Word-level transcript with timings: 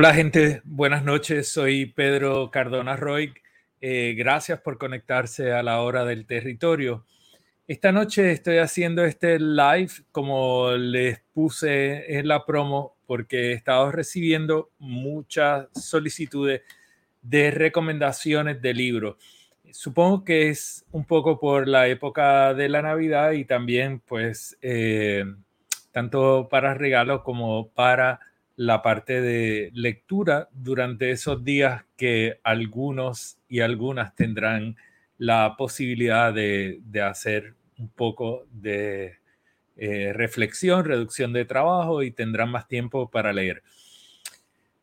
Hola 0.00 0.14
gente, 0.14 0.62
buenas 0.62 1.02
noches, 1.02 1.48
soy 1.48 1.86
Pedro 1.86 2.52
Cardona 2.52 2.94
Roy. 2.94 3.34
Eh, 3.80 4.14
gracias 4.16 4.60
por 4.60 4.78
conectarse 4.78 5.52
a 5.52 5.64
la 5.64 5.80
hora 5.80 6.04
del 6.04 6.24
territorio. 6.24 7.04
Esta 7.66 7.90
noche 7.90 8.30
estoy 8.30 8.58
haciendo 8.58 9.04
este 9.04 9.40
live 9.40 9.90
como 10.12 10.70
les 10.70 11.18
puse 11.34 12.16
en 12.16 12.28
la 12.28 12.46
promo 12.46 12.94
porque 13.08 13.50
he 13.50 13.52
estado 13.54 13.90
recibiendo 13.90 14.70
muchas 14.78 15.66
solicitudes 15.72 16.62
de 17.20 17.50
recomendaciones 17.50 18.62
de 18.62 18.74
libros. 18.74 19.16
Supongo 19.72 20.22
que 20.22 20.48
es 20.48 20.84
un 20.92 21.06
poco 21.06 21.40
por 21.40 21.66
la 21.66 21.88
época 21.88 22.54
de 22.54 22.68
la 22.68 22.82
Navidad 22.82 23.32
y 23.32 23.44
también 23.44 23.98
pues 23.98 24.56
eh, 24.62 25.24
tanto 25.90 26.46
para 26.48 26.74
regalos 26.74 27.22
como 27.22 27.70
para 27.70 28.20
la 28.58 28.82
parte 28.82 29.20
de 29.20 29.70
lectura 29.72 30.48
durante 30.52 31.12
esos 31.12 31.44
días 31.44 31.84
que 31.96 32.40
algunos 32.42 33.38
y 33.48 33.60
algunas 33.60 34.16
tendrán 34.16 34.76
la 35.16 35.54
posibilidad 35.56 36.34
de, 36.34 36.80
hacer 37.00 37.54
un 37.78 37.88
poco 37.88 38.46
de 38.50 39.14
eh, 39.76 40.12
reflexión, 40.12 40.84
reducción 40.84 41.32
de 41.32 41.44
trabajo 41.44 42.02
y 42.02 42.10
tendrán 42.10 42.50
más 42.50 42.66
tiempo 42.66 43.08
para 43.08 43.32
leer. 43.32 43.62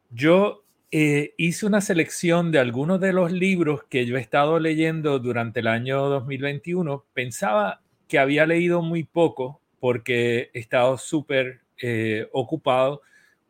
Yo 0.09 0.63
eh, 0.89 1.33
hice 1.35 1.65
una 1.65 1.81
selección 1.81 2.53
de 2.53 2.59
algunos 2.59 3.01
de 3.01 3.11
los 3.11 3.33
libros 3.33 3.83
que 3.89 4.05
yo 4.05 4.15
he 4.15 4.21
estado 4.21 4.57
leyendo 4.57 5.19
durante 5.19 5.59
el 5.59 5.67
año 5.67 6.07
2021. 6.07 7.03
Pensaba 7.13 7.81
que 8.07 8.19
había 8.19 8.45
leído 8.45 8.81
muy 8.81 9.03
poco 9.03 9.59
porque 9.81 10.49
he 10.53 10.59
estado 10.59 10.97
súper 10.97 11.59
eh, 11.81 12.29
ocupado 12.31 13.01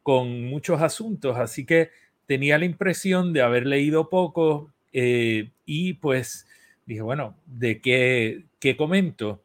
con 0.05 0.43
muchos 0.43 0.83
asuntos, 0.83 1.35
así 1.35 1.65
que 1.65 1.89
tenía 2.27 2.59
la 2.59 2.65
impresión 2.65 3.33
de 3.33 3.41
haber 3.41 3.65
leído 3.65 4.07
poco 4.07 4.71
eh, 4.93 5.49
y 5.65 5.93
pues 5.93 6.45
dije, 6.85 7.01
bueno, 7.01 7.35
¿de 7.47 7.81
qué, 7.81 8.43
qué 8.59 8.77
comento? 8.77 9.41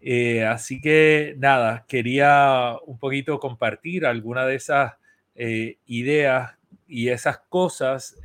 Eh, 0.00 0.44
así 0.44 0.80
que 0.80 1.34
nada, 1.38 1.84
quería 1.88 2.76
un 2.86 2.96
poquito 2.96 3.40
compartir 3.40 4.06
alguna 4.06 4.46
de 4.46 4.54
esas 4.54 4.92
eh, 5.34 5.78
ideas 5.84 6.52
y 6.86 7.08
esas 7.08 7.38
cosas 7.48 8.16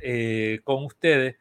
con 0.62 0.84
ustedes, 0.84 1.38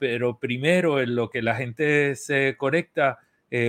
pero 0.00 0.40
primero 0.40 1.00
en 1.00 1.14
lo 1.14 1.30
que 1.30 1.42
la 1.42 1.54
gente 1.54 2.16
se 2.16 2.56
conecta, 2.56 3.20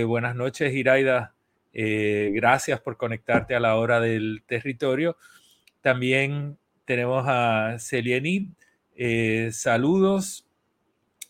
buenas 0.04 0.34
noches 0.34 0.74
Iraida, 0.74 1.32
gracias 1.72 2.80
por 2.80 2.96
conectarte 2.96 3.54
a 3.54 3.60
la 3.60 3.76
hora 3.76 4.00
del 4.00 4.42
territorio. 4.46 5.16
También 5.82 6.56
tenemos 6.84 7.24
a 7.26 7.76
Celienid. 7.78 8.48
Eh, 8.94 9.50
saludos. 9.52 10.46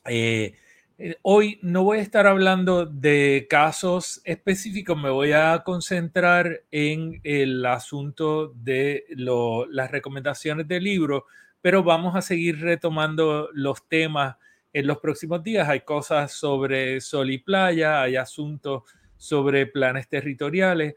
Eh, 0.07 0.55
eh, 0.99 1.17
hoy 1.23 1.59
no 1.63 1.85
voy 1.85 1.99
a 1.99 2.03
estar 2.03 2.27
hablando 2.27 2.85
de 2.85 3.47
casos 3.49 4.21
específicos, 4.25 5.01
me 5.01 5.11
voy 5.11 5.33
a 5.33 5.63
concentrar 5.65 6.65
en 6.71 7.21
el 7.25 7.65
asunto 7.65 8.53
de 8.55 9.07
las 9.17 9.91
recomendaciones 9.91 10.69
del 10.69 10.85
libro, 10.85 11.27
pero 11.61 11.83
vamos 11.83 12.15
a 12.15 12.23
seguir 12.23 12.61
retomando 12.61 13.49
los 13.55 13.89
temas 13.89 14.37
en 14.73 14.87
los 14.87 14.99
próximos 14.99 15.43
días. 15.43 15.69
Hay 15.69 15.81
cosas 15.81 16.33
sobre 16.33 17.01
sol 17.01 17.31
y 17.31 17.39
playa, 17.39 18.03
hay 18.03 18.17
asuntos 18.17 18.83
sobre 19.17 19.67
planes 19.67 20.09
territoriales 20.09 20.95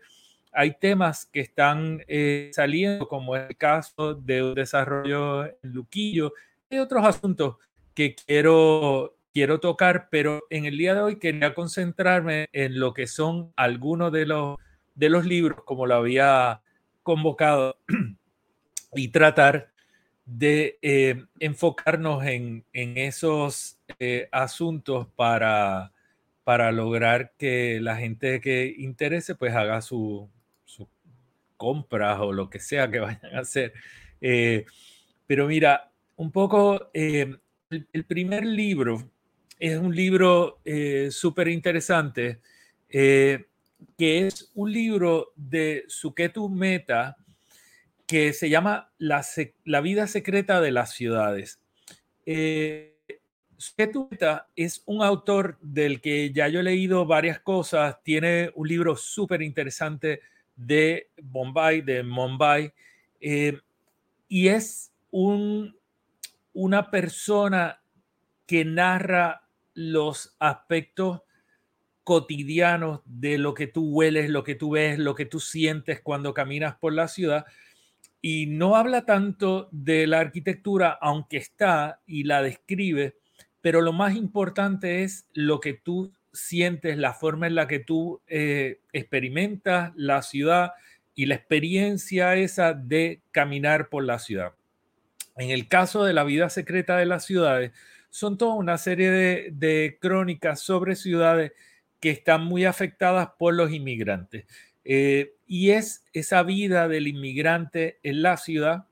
hay 0.56 0.76
temas 0.80 1.26
que 1.26 1.42
están 1.42 2.04
eh, 2.08 2.50
saliendo, 2.54 3.08
como 3.08 3.36
el 3.36 3.56
caso 3.58 4.16
de 4.16 4.42
un 4.42 4.56
desarrollo 4.56 5.46
en 5.46 5.56
Luquillo. 5.64 6.34
Hay 6.72 6.80
otros 6.80 7.06
asuntos 7.06 7.58
que 7.94 8.16
quiero, 8.16 9.18
quiero 9.34 9.60
tocar, 9.60 10.08
pero 10.10 10.44
en 10.50 10.66
el 10.66 10.78
día 10.78 10.96
de 10.96 11.02
hoy 11.02 11.20
quería 11.20 11.54
concentrarme 11.54 12.48
en 12.54 12.80
lo 12.80 12.94
que 12.94 13.06
son 13.06 13.52
algunos 13.58 14.12
de 14.12 14.26
los, 14.26 14.58
de 14.96 15.10
los 15.10 15.26
libros, 15.26 15.62
como 15.66 15.86
lo 15.88 15.96
había 15.96 16.62
convocado, 17.04 17.78
y 18.94 19.10
tratar 19.10 19.74
de 20.26 20.80
eh, 20.82 21.26
enfocarnos 21.40 22.26
en, 22.26 22.66
esos 22.74 23.78
eh, 24.00 24.30
asuntos 24.32 25.08
para, 25.16 25.92
para 26.44 26.72
lograr 26.72 27.34
que 27.38 27.80
la 27.82 27.98
gente 27.98 28.40
que 28.40 28.74
interese 28.78 29.36
pues 29.36 29.54
haga 29.54 29.82
su, 29.82 30.30
compras 31.58 32.20
o 32.20 32.32
lo 32.32 32.50
que 32.50 32.60
sea 32.60 32.90
que 32.90 33.00
vayan 33.02 33.36
a 33.36 33.40
hacer. 33.40 33.74
Eh, 34.22 34.66
pero 35.28 35.48
mira, 35.48 35.92
un 36.16 36.32
poco, 36.32 36.90
eh, 36.94 37.36
el, 37.70 38.06
primer 38.06 38.46
libro 38.46 39.12
es 39.60 39.78
un 39.78 39.96
libro 39.96 40.60
eh, 40.66 41.10
súper 41.12 41.48
interesante, 41.48 42.40
que 42.90 43.48
es 43.98 44.52
un 44.54 44.72
libro 44.72 45.34
de 45.36 45.84
Suketu 45.88 46.48
Meta, 46.48 47.18
que 48.06 48.34
se 48.34 48.50
llama 48.50 48.92
La, 48.98 49.26
la 49.66 49.82
vida 49.82 50.08
secreta 50.08 50.62
de 50.62 50.72
las 50.72 50.94
ciudades. 50.94 51.60
Suketu 53.58 54.08
Meta 54.12 54.48
es 54.56 54.84
un 54.86 55.04
autor 55.04 55.58
del 55.62 56.00
que 56.00 56.32
ya 56.32 56.48
yo 56.48 56.60
he 56.60 56.64
leído 56.64 57.06
varias 57.06 57.40
cosas, 57.40 58.02
tiene 58.04 58.52
un 58.56 58.68
libro 58.68 58.96
súper 58.96 59.42
interesante 59.42 60.22
de 60.56 61.10
Bombay, 61.22 61.82
de 61.82 62.04
Mumbai, 62.04 62.74
eh, 63.20 63.60
y 64.28 64.48
es 64.48 64.92
un, 65.12 65.76
una 66.54 66.90
persona 66.90 67.82
que 68.46 68.66
narra 68.66 69.48
los 69.74 70.36
aspectos 70.40 71.22
cotidianos 72.04 73.02
de 73.06 73.38
lo 73.38 73.54
que 73.54 73.68
tú 73.68 73.90
hueles, 73.90 74.30
lo 74.30 74.44
que 74.44 74.56
tú 74.56 74.72
ves, 74.72 75.00
lo 75.00 75.16
que 75.16 75.26
tú 75.26 75.40
sientes 75.40 76.02
cuando 76.02 76.34
caminas 76.34 76.76
por 76.76 76.94
la 76.94 77.08
ciudad. 77.08 77.46
Y 78.22 78.46
no 78.46 78.76
habla 78.76 79.06
tanto 79.06 79.70
de 79.72 80.08
la 80.08 80.20
arquitectura, 80.20 80.98
aunque 81.02 81.38
está 81.38 82.02
y 82.06 82.24
la 82.24 82.42
describe, 82.42 83.18
pero 83.62 83.82
lo 83.82 83.92
más 83.92 84.16
importante 84.16 85.04
es 85.04 85.28
lo 85.34 85.60
que 85.60 85.74
tú 85.74 86.14
sientes, 86.36 86.98
la 86.98 87.14
forma 87.14 87.48
en 87.48 87.56
la 87.56 87.68
que 87.68 87.80
tú 87.80 88.22
eh, 88.28 88.82
experimentas 88.94 89.94
la 89.96 90.22
ciudad 90.22 90.74
y 91.16 91.26
la 91.26 91.36
experiencia 91.36 92.36
esa 92.36 92.74
de 92.74 93.22
caminar 93.32 93.90
por 93.90 94.04
la 94.04 94.20
ciudad. 94.20 94.54
En 95.38 95.50
el 95.50 95.68
caso 95.68 96.04
de 96.04 96.14
la 96.14 96.24
vida 96.24 96.50
secreta 96.50 96.98
de 96.98 97.06
las 97.06 97.26
ciudades, 97.26 97.72
son 98.10 98.38
toda 98.38 98.56
una 98.56 98.78
serie 98.78 99.52
de, 99.52 99.98
crónicas 100.00 100.60
sobre 100.60 100.96
ciudades 100.96 101.54
que 102.00 102.12
están 102.12 102.46
muy 102.46 102.66
afectadas 102.66 103.30
por 103.40 103.54
los 103.54 103.72
inmigrantes. 103.72 104.46
Eh, 104.84 105.34
y 105.48 105.72
es 105.72 106.06
esa 106.14 106.44
vida 106.44 106.88
del 106.88 107.08
inmigrante 107.08 108.00
en 108.04 108.22
la 108.22 108.38
ciudad 108.38 108.86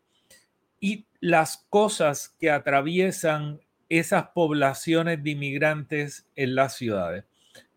y 0.80 1.06
las 1.20 1.66
cosas 1.70 2.36
que 2.40 2.50
atraviesan 2.52 3.62
esas 3.90 4.30
poblaciones 4.30 5.24
de 5.24 5.30
inmigrantes 5.30 6.26
en 6.36 6.56
las 6.56 6.76
ciudades 6.76 7.26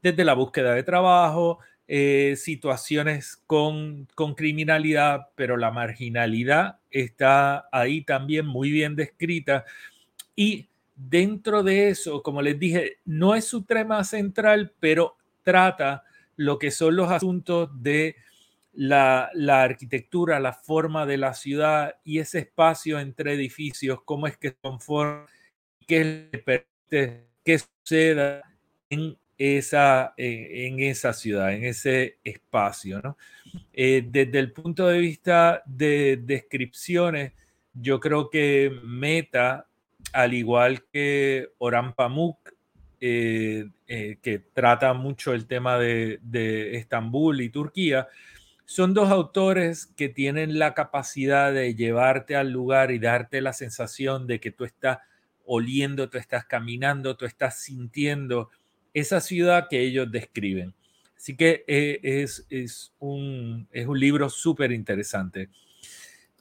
desde 0.06 0.24
la 0.24 0.34
búsqueda 0.34 0.72
de 0.72 0.84
trabajo, 0.84 1.58
eh, 1.88 2.34
situaciones 2.36 3.42
con, 3.46 4.06
con 4.14 4.34
criminalidad, 4.34 5.30
pero 5.34 5.56
la 5.56 5.72
marginalidad 5.72 6.78
está 6.92 7.68
ahí 7.72 8.02
también 8.02 8.46
muy 8.46 8.70
bien 8.70 8.94
descrita. 8.94 9.64
Y 10.36 10.68
dentro 10.94 11.64
de 11.64 11.88
eso, 11.88 12.22
como 12.22 12.40
les 12.40 12.56
dije, 12.56 12.98
no 13.04 13.34
es 13.34 13.46
su 13.46 13.64
tema 13.64 14.04
central, 14.04 14.72
pero 14.78 15.16
trata 15.42 16.04
lo 16.36 16.58
que 16.58 16.70
son 16.70 16.94
los 16.94 17.10
asuntos 17.10 17.70
de 17.82 18.14
la, 18.72 19.30
arquitectura, 19.48 20.38
la 20.38 20.52
forma 20.52 21.04
de 21.04 21.16
la 21.16 21.34
ciudad 21.34 21.96
y 22.04 22.20
ese 22.20 22.40
espacio 22.40 23.00
entre 23.00 23.32
edificios, 23.32 24.00
cómo 24.04 24.28
es 24.28 24.36
que 24.36 24.50
se 24.50 24.56
qué 25.86 26.30
permite 26.44 27.26
que 27.44 27.58
suceda 27.58 28.42
en 28.90 29.16
esa, 29.38 30.14
eh, 30.16 30.66
en 30.66 30.80
esa 30.80 31.12
ciudad, 31.12 31.52
en 31.52 31.64
ese 31.64 32.18
espacio. 32.24 33.00
¿no? 33.02 33.16
Eh, 33.72 34.04
desde 34.06 34.38
el 34.38 34.52
punto 34.52 34.86
de 34.86 34.98
vista 34.98 35.62
de 35.66 36.18
descripciones, 36.22 37.32
yo 37.74 38.00
creo 38.00 38.30
que 38.30 38.72
Meta, 38.84 39.66
al 40.12 40.34
igual 40.34 40.84
que 40.92 41.50
Oran 41.58 41.94
Pamuk, 41.94 42.54
eh, 42.98 43.68
que 43.86 44.38
trata 44.52 44.94
mucho 44.94 45.32
el 45.32 45.46
tema 45.46 45.78
de, 45.78 46.18
de 46.22 46.76
Estambul 46.76 47.40
y 47.40 47.50
Turquía, 47.50 48.08
son 48.64 48.94
dos 48.94 49.10
autores 49.10 49.86
que 49.86 50.08
tienen 50.08 50.58
la 50.58 50.74
capacidad 50.74 51.52
de 51.52 51.74
llevarte 51.74 52.34
al 52.34 52.50
lugar 52.50 52.90
y 52.90 52.98
darte 52.98 53.40
la 53.40 53.52
sensación 53.52 54.26
de 54.26 54.40
que 54.40 54.50
tú 54.50 54.64
estás 54.64 54.98
oliendo, 55.44 56.10
tú 56.10 56.18
estás 56.18 56.44
caminando, 56.46 57.16
tú 57.16 57.26
estás 57.26 57.60
sintiendo 57.60 58.50
esa 58.96 59.20
ciudad 59.20 59.68
que 59.68 59.80
ellos 59.82 60.10
describen. 60.10 60.72
Así 61.18 61.36
que 61.36 61.64
eh, 61.66 62.00
es, 62.02 62.46
es, 62.48 62.94
un, 62.98 63.68
es, 63.70 63.86
un, 63.86 64.00
libro 64.00 64.30
súper 64.30 64.72
interesante. 64.72 65.50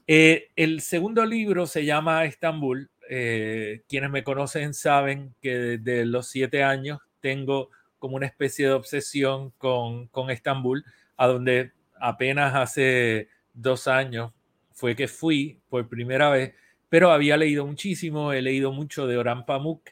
Eh, 0.08 0.52
el 0.56 0.80
segundo 0.80 1.26
libro 1.26 1.68
se 1.68 1.84
llama 1.84 2.24
Estambul. 2.24 2.90
Eh, 3.10 3.82
quienes 3.90 4.10
me 4.10 4.24
conocen 4.24 4.74
saben 4.74 5.36
que 5.42 5.78
desde 5.80 6.06
los 6.06 6.28
siete 6.28 6.64
años 6.64 7.00
tengo 7.20 7.72
como 8.00 8.16
una 8.16 8.26
especie 8.26 8.68
de 8.68 8.74
obsesión 8.74 9.52
con, 9.58 10.08
con 10.08 10.30
Estambul, 10.30 10.86
a 11.18 11.28
donde 11.28 11.74
apenas 12.00 12.56
hace 12.56 13.28
dos 13.54 13.88
años 13.88 14.32
fue 14.72 14.96
que 14.96 15.10
fui 15.10 15.60
por 15.68 15.90
primera 15.90 16.30
vez, 16.30 16.54
pero 16.88 17.12
había 17.12 17.36
leído 17.36 17.66
muchísimo, 17.66 18.32
he 18.32 18.42
leído 18.42 18.72
mucho 18.72 19.08
de 19.08 19.18
Oran 19.18 19.46
Pamuk 19.46 19.90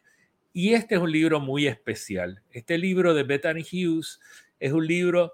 y 0.54 0.76
este 0.76 0.96
es 0.96 1.02
un 1.02 1.12
libro 1.12 1.40
muy 1.40 1.68
especial. 1.68 2.42
Este 2.52 2.78
libro 2.78 3.16
de 3.16 3.24
Bethany 3.24 3.64
Hughes 3.64 4.22
es 4.60 4.72
un 4.72 4.86
libro 4.86 5.34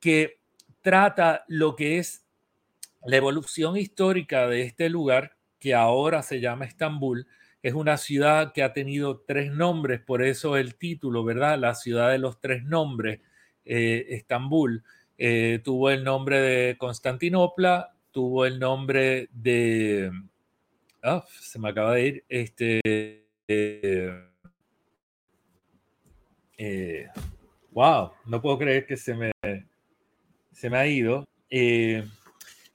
que 0.00 0.38
trata 0.80 1.44
lo 1.48 1.76
que 1.76 1.98
es 1.98 2.24
la 3.04 3.16
evolución 3.16 3.76
histórica 3.76 4.48
de 4.48 4.62
este 4.62 4.88
lugar 4.88 5.36
que 5.58 5.74
ahora 5.74 6.22
se 6.22 6.40
llama 6.40 6.64
Estambul. 6.64 7.26
Es 7.62 7.74
una 7.74 7.98
ciudad 7.98 8.52
que 8.52 8.62
ha 8.62 8.72
tenido 8.72 9.20
tres 9.20 9.52
nombres, 9.52 10.00
por 10.00 10.22
eso 10.22 10.56
el 10.56 10.76
título, 10.76 11.24
¿verdad? 11.24 11.58
La 11.58 11.74
ciudad 11.74 12.10
de 12.10 12.18
los 12.18 12.40
tres 12.40 12.64
nombres, 12.64 13.20
eh, 13.66 14.06
Estambul. 14.10 14.82
Eh, 15.18 15.60
tuvo 15.62 15.90
el 15.90 16.04
nombre 16.04 16.40
de 16.40 16.76
Constantinopla, 16.78 17.94
tuvo 18.10 18.46
el 18.46 18.58
nombre 18.58 19.28
de... 19.30 20.10
Ah, 21.02 21.22
se 21.38 21.58
me 21.58 21.68
acaba 21.68 21.94
de 21.94 22.06
ir. 22.06 22.24
Este... 22.28 22.80
Eh, 23.46 24.33
wow, 27.70 28.12
no 28.26 28.40
puedo 28.40 28.58
creer 28.58 28.86
que 28.86 28.96
se 28.96 29.14
me, 29.14 29.32
se 30.52 30.70
me 30.70 30.78
ha 30.78 30.86
ido. 30.86 31.26
Eh, 31.50 32.04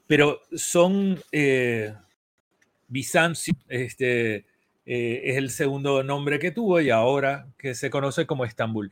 pero 0.07 0.41
son 0.53 1.21
Bizancio, 2.87 3.53
este, 3.67 4.45
es 4.85 5.37
el 5.37 5.51
segundo 5.51 6.03
nombre 6.03 6.39
que 6.39 6.51
tuvo 6.51 6.81
y 6.81 6.89
ahora 6.89 7.47
que 7.57 7.75
se 7.75 7.89
conoce 7.89 8.25
como 8.25 8.45
Estambul. 8.45 8.89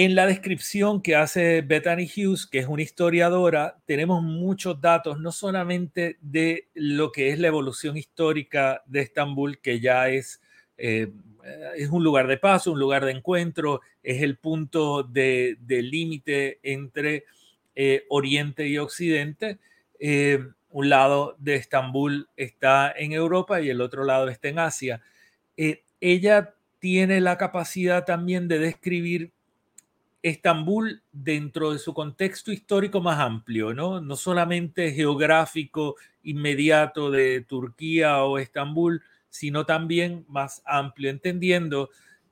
En 0.00 0.14
la 0.14 0.26
descripción 0.26 1.02
que 1.02 1.16
hace 1.16 1.60
Bethany 1.60 2.06
Hughes, 2.06 2.46
que 2.46 2.60
es 2.60 2.68
una 2.68 2.82
historiadora, 2.82 3.78
tenemos 3.84 4.22
muchos 4.22 4.80
datos, 4.80 5.18
no 5.18 5.32
solamente 5.32 6.18
de 6.20 6.68
lo 6.74 7.10
que 7.10 7.30
es 7.30 7.40
la 7.40 7.48
evolución 7.48 7.96
histórica 7.96 8.84
de 8.86 9.00
Estambul, 9.00 9.60
que 9.60 9.80
ya 9.80 10.08
es, 10.08 10.40
eh, 10.76 11.10
es 11.76 11.88
un 11.90 12.04
lugar 12.04 12.26
de 12.26 12.36
paso, 12.36 12.72
un 12.72 12.80
lugar 12.80 13.04
de 13.04 13.12
encuentro, 13.12 13.80
es 14.02 14.22
el 14.22 14.36
punto 14.36 15.02
de, 15.02 15.56
límite 15.66 16.58
entre 16.62 17.24
eh, 17.74 18.04
Oriente 18.08 18.66
y 18.66 18.78
Occidente. 18.78 19.58
Eh, 19.98 20.44
un 20.70 20.88
lado 20.88 21.36
de 21.38 21.54
Estambul 21.56 22.28
está 22.36 22.92
en 22.92 23.12
Europa 23.12 23.60
y 23.60 23.70
el 23.70 23.80
otro 23.80 24.04
lado 24.04 24.28
está 24.28 24.48
en 24.48 24.58
Asia. 24.58 25.00
ella 26.00 26.54
tiene 26.78 27.20
la 27.20 27.36
capacidad 27.38 28.04
también 28.04 28.48
de 28.48 28.58
describir 28.58 29.32
Estambul 30.22 31.02
dentro 31.12 31.72
de 31.72 31.78
su 31.78 31.94
contexto 31.94 32.52
histórico 32.52 33.00
más 33.00 33.18
amplio, 33.18 33.72
¿no? 33.72 34.00
No 34.00 34.16
solamente 34.16 34.92
geográfico 34.92 35.96
inmediato 36.22 37.10
de 37.10 37.42
Turquía 37.42 38.24
o 38.24 38.38
Estambul, 38.38 39.02
sino 39.30 39.66
también 39.66 40.24
más 40.28 40.62
amplio, 40.64 41.10
entendiendo 41.10 41.90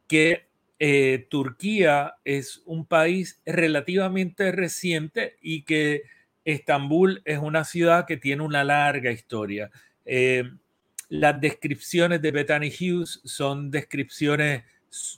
que 0.08 0.46
eh, 0.78 1.26
Turquía 1.30 2.16
es 2.24 2.62
un 2.66 2.84
país 2.84 3.40
relativamente 3.46 4.52
reciente 4.52 5.36
y 5.40 5.62
que 5.62 6.02
Estambul 6.44 7.22
es 7.24 7.38
una 7.38 7.64
ciudad 7.64 8.06
que 8.06 8.16
tiene 8.16 8.42
una 8.42 8.62
larga 8.62 9.10
historia. 9.10 9.70
Eh, 10.04 10.44
las 11.08 11.40
descripciones 11.40 12.20
de 12.20 12.30
Bethany 12.30 12.70
Hughes 12.70 13.20
son 13.24 13.70
descripciones 13.70 14.64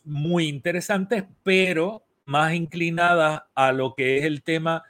muy 0.04 0.48
interesantes, 0.48 1.24
pero 1.42 2.04
más 2.24 2.54
inclinada 2.54 3.48
a 3.54 3.72
lo 3.72 3.94
que 3.94 4.18
es 4.18 4.24
el 4.24 4.42
tema 4.42 4.84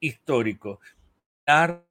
histórico. 0.00 0.80
La 1.46 1.82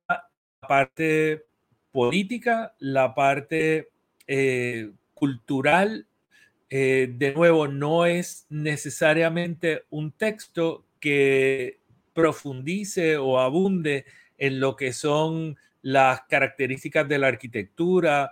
parte 0.68 1.46
política, 1.92 2.74
la 2.80 3.14
parte 3.14 3.90
eh, 4.28 4.92
cultural, 5.14 6.08
eh, 6.70 7.14
de 7.16 7.34
nuevo, 7.34 7.68
no 7.68 8.06
es 8.06 8.46
necesariamente 8.50 9.84
un 9.90 10.12
texto 10.12 10.86
que 11.00 11.80
profundice 12.14 13.18
o 13.18 13.40
abunde 13.40 14.06
en 14.38 14.60
lo 14.60 14.76
que 14.76 14.94
son 14.94 15.58
las 15.82 16.22
características 16.22 17.08
de 17.08 17.20
la 17.20 17.28
arquitectura 17.28 18.32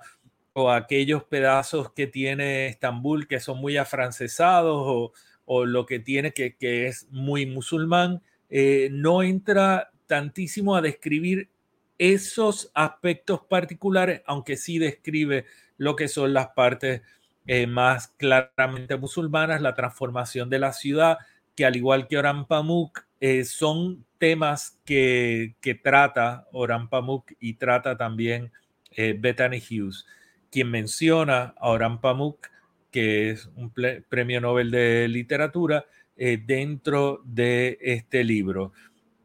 o 0.53 0.71
aquellos 0.71 1.24
pedazos 1.24 1.91
que 1.93 2.07
tiene 2.07 2.67
Estambul 2.67 3.27
que 3.27 3.39
son 3.39 3.60
muy 3.60 3.77
afrancesados 3.77 5.12
o, 5.45 5.65
lo 5.65 5.86
que 5.86 6.00
tiene 6.00 6.31
que, 6.31 6.55
que 6.55 6.88
es 6.88 7.07
muy 7.12 7.45
musulmán, 7.45 8.21
eh, 8.50 8.88
no 8.91 9.21
entra 9.21 9.91
tantísimo 10.07 10.75
a 10.75 10.81
describir 10.81 11.50
esos 11.98 12.71
aspectos 12.74 13.41
particulares, 13.50 14.21
aunque 14.25 14.55
sí 14.55 14.79
describe 14.79 15.45
lo 15.81 15.95
que 15.95 16.07
son 16.07 16.33
las 16.33 16.50
partes 16.50 17.01
eh, 17.47 17.65
más 17.67 18.07
claramente 18.07 18.97
musulmanas, 18.97 19.61
la 19.61 19.73
transformación 19.73 20.50
de 20.50 20.59
la 20.59 20.73
ciudad, 20.73 21.17
que 21.55 21.65
al 21.65 21.75
igual 21.75 22.07
que 22.07 22.17
Oran 22.17 22.45
Pamuk, 22.45 23.05
eh, 23.19 23.45
son 23.45 24.05
temas 24.17 24.79
que, 24.85 25.55
que, 25.61 25.75
trata 25.75 26.47
Oran 26.51 26.89
Pamuk 26.89 27.31
y 27.39 27.55
trata 27.55 27.97
también 27.97 28.51
Bethany 28.95 29.59
Hughes, 29.59 30.05
quien 30.51 30.69
menciona 30.69 31.53
a 31.57 31.69
Oran 31.69 32.01
Pamuk 32.01 32.51
que 32.91 33.31
es 33.31 33.50
un 33.55 33.73
premio 34.09 34.41
Nobel 34.41 34.69
de 34.69 35.07
literatura, 35.07 35.85
eh, 36.17 36.38
dentro 36.45 37.21
de 37.23 37.79
este 37.81 38.23
libro. 38.23 38.73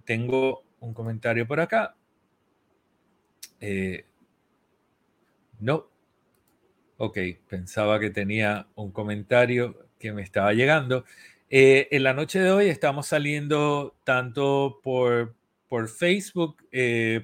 Tengo 0.05 0.65
un 0.81 0.95
comentario 0.95 1.47
por 1.47 1.61
acá. 1.61 1.97
Eh, 3.61 4.07
no. 5.59 5.89
Ok, 6.99 7.19
pensaba 7.49 8.01
que 8.01 8.11
tenía 8.11 8.67
un 8.75 8.91
comentario 8.91 9.89
que 9.99 10.13
me 10.13 10.23
estaba 10.23 10.53
llegando. 10.53 11.05
Eh, 11.51 11.89
en 11.91 12.03
la 12.03 12.15
noche 12.15 12.41
de 12.41 12.51
hoy 12.51 12.69
estamos 12.69 13.07
saliendo 13.07 13.95
tanto 14.05 14.81
por, 14.83 15.35
por 15.69 15.89
Facebook, 15.89 16.57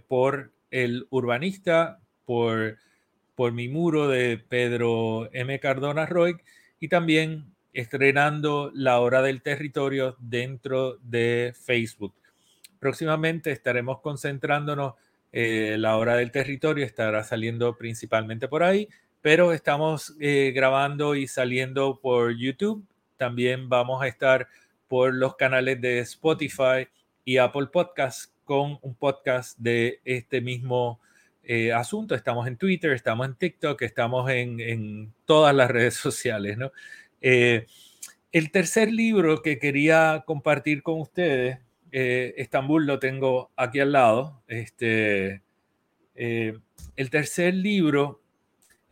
por 0.09 0.52
el 0.71 1.07
urbanista, 1.11 2.00
por 2.25 2.76
por 3.35 3.52
mi 3.52 3.69
muro 3.69 4.09
de 4.09 4.38
Pedro 4.38 5.29
M. 5.33 5.59
Cardona 5.59 6.07
Roy 6.07 6.37
y 6.79 6.88
también 6.88 7.47
estrenando 7.73 8.71
La 8.75 9.00
Hora 9.00 9.23
del 9.23 9.43
Territorio 9.43 10.17
dentro 10.21 10.99
de 10.99 11.55
Facebook. 11.61 12.14
Próximamente 12.79 13.50
estaremos 13.50 14.00
concentrándonos, 14.00 14.95
eh, 15.33 15.76
La 15.79 15.97
Hora 15.97 16.17
del 16.17 16.31
Territorio 16.31 16.85
estará 16.85 17.25
saliendo 17.25 17.76
principalmente 17.76 18.49
por 18.49 18.62
ahí, 18.62 18.88
pero 19.23 19.52
estamos 19.52 20.14
eh, 20.21 20.52
grabando 20.55 21.14
y 21.14 21.29
saliendo 21.29 22.00
por 22.00 22.37
YouTube. 22.37 22.85
También 23.17 23.69
vamos 23.69 24.02
a 24.02 24.09
estar 24.09 24.49
por 24.88 25.14
los 25.14 25.37
canales 25.37 25.81
de 25.81 26.00
Spotify 26.00 26.88
y 27.25 27.37
Apple 27.37 27.69
Podcast 27.73 28.33
con 28.45 28.81
un 28.83 28.97
podcast 28.97 29.57
de 29.59 30.00
este 30.05 30.41
mismo 30.41 31.00
eh, 31.45 31.73
asunto. 31.73 32.17
Estamos 32.17 32.49
en 32.49 32.57
Twitter, 32.57 32.91
estamos 32.91 33.25
en 33.29 33.37
TikTok, 33.37 33.81
estamos 33.83 34.29
en, 34.29 35.14
todas 35.25 35.55
las 35.55 35.71
redes 35.71 35.95
sociales. 35.95 36.59
Eh, 37.21 37.67
el 38.33 38.50
tercer 38.50 38.91
libro 38.91 39.41
que 39.41 39.61
quería 39.61 40.25
compartir 40.26 40.83
con 40.83 41.00
ustedes, 41.00 41.59
Estambul 41.93 42.87
lo 42.87 42.99
tengo 42.99 43.50
aquí 43.55 43.79
al 43.79 43.93
lado. 43.93 44.43
Este, 44.49 45.43
el 46.14 47.11
tercer 47.11 47.55
libro 47.55 48.22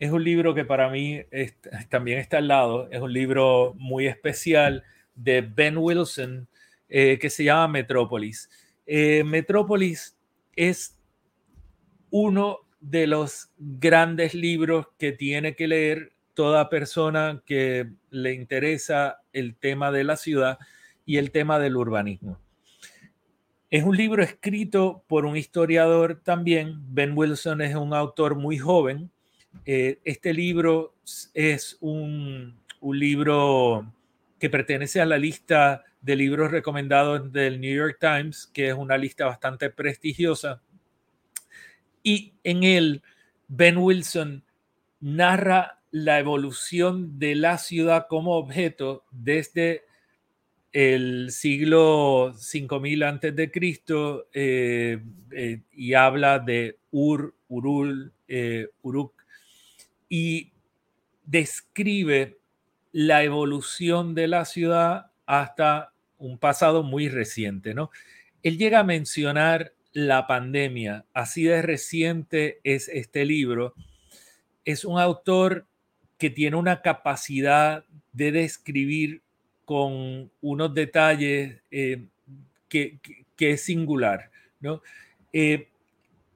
es 0.00 0.11
un 0.11 0.25
libro 0.25 0.54
que 0.54 0.64
para 0.64 0.88
mí 0.88 1.21
también 1.88 2.19
está 2.19 2.38
al 2.38 2.49
lado. 2.49 2.88
Es 2.90 3.00
un 3.00 3.12
libro 3.12 3.75
muy 3.78 4.09
especial 4.09 4.83
de 5.14 5.42
Ben 5.42 5.76
Wilson 5.78 6.49
que 6.88 7.30
se 7.30 7.45
llama 7.45 7.69
Metrópolis. 7.69 8.50
Metrópolis 8.87 10.16
es 10.57 10.99
uno 12.11 12.61
de 12.80 13.07
los 13.07 13.52
grandes 13.59 14.35
libros 14.35 14.88
que 14.99 15.12
tiene 15.12 15.54
que 15.54 15.69
leer 15.69 16.12
toda 16.33 16.71
persona 16.71 17.42
que 17.45 17.90
le 18.09 18.33
interesa 18.33 19.21
el 19.35 19.54
tema 19.54 19.92
de 19.92 20.04
la 20.04 20.16
ciudad 20.16 20.59
y 21.04 21.19
el 21.19 21.30
tema 21.30 21.59
del 21.59 21.76
urbanismo. 21.76 22.40
Es 23.69 23.85
un 23.85 23.97
libro 23.97 24.23
escrito 24.23 25.04
por 25.07 25.26
un 25.26 25.37
historiador 25.37 26.23
también. 26.25 26.80
Ben 26.88 27.12
Wilson 27.14 27.61
es 27.61 27.76
un 27.76 27.92
autor 27.92 28.35
muy 28.35 28.59
joven. 28.59 29.11
Eh, 29.64 30.00
este 30.04 30.33
libro 30.33 30.95
es 31.35 31.76
un, 31.80 32.59
libro 32.83 33.92
que 34.38 34.49
pertenece 34.49 35.00
a 35.00 35.07
la 35.07 35.19
lista 35.19 35.85
de 36.00 36.16
libros 36.16 36.50
recomendados 36.50 37.30
del 37.33 37.61
New 37.61 37.75
York 37.75 37.99
Times, 38.00 38.47
que 38.47 38.69
es 38.69 38.75
una 38.75 38.97
lista 38.97 39.26
bastante 39.26 39.69
prestigiosa. 39.69 40.62
Y 42.02 42.33
en 42.42 42.64
él 42.64 43.02
Ben 43.49 43.76
Wilson 43.76 44.42
narra 45.00 45.80
la 45.90 46.19
evolución 46.19 47.19
de 47.19 47.35
la 47.35 47.59
ciudad 47.59 48.07
como 48.09 48.37
objeto 48.37 49.04
desde 49.11 49.83
el 50.73 51.30
siglo 51.33 52.33
5000 52.38 53.02
antes 53.02 53.37
de 53.37 53.50
Cristo 53.50 54.28
eh, 54.33 55.02
eh, 55.33 55.61
y 55.73 55.95
habla 55.95 56.38
de 56.38 56.78
Ur, 56.92 57.35
Uruk 57.49 59.20
y 60.11 60.52
describe 61.25 62.37
la 62.93 63.25
evolución 63.25 64.14
de 64.14 64.29
la 64.29 64.45
ciudad 64.45 65.12
hasta 65.25 65.95
un 66.19 66.37
pasado 66.37 66.83
muy 66.83 67.09
reciente, 67.09 67.73
¿no? 67.73 67.90
Él 68.43 68.59
llega 68.59 68.81
a 68.81 68.85
mencionar 68.85 69.73
la 69.93 70.26
pandemia, 70.26 71.07
así 71.14 71.45
de 71.45 71.62
reciente 71.62 72.61
es 72.64 72.88
este 72.88 73.25
libro, 73.25 73.75
es 74.64 74.85
un 74.85 74.99
autor 75.00 75.67
que 76.19 76.31
tiene 76.31 76.57
una 76.57 76.83
capacidad 76.83 77.85
de 78.12 78.33
describir 78.33 79.23
con 79.64 80.31
unos 80.40 80.75
detalles 80.75 81.62
eh, 81.71 82.05
que, 82.69 82.99
es 83.38 83.62
singular. 83.62 84.31
¿no? 84.61 84.83
Eh, 85.33 85.69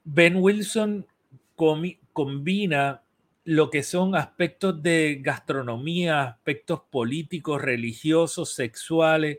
ben 0.04 0.36
Wilson 0.36 1.06
combina 1.54 3.03
lo 3.44 3.70
que 3.70 3.82
son 3.82 4.14
aspectos 4.16 4.82
de 4.82 5.20
gastronomía, 5.20 6.22
aspectos 6.22 6.80
políticos, 6.90 7.60
religiosos, 7.60 8.54
sexuales, 8.54 9.38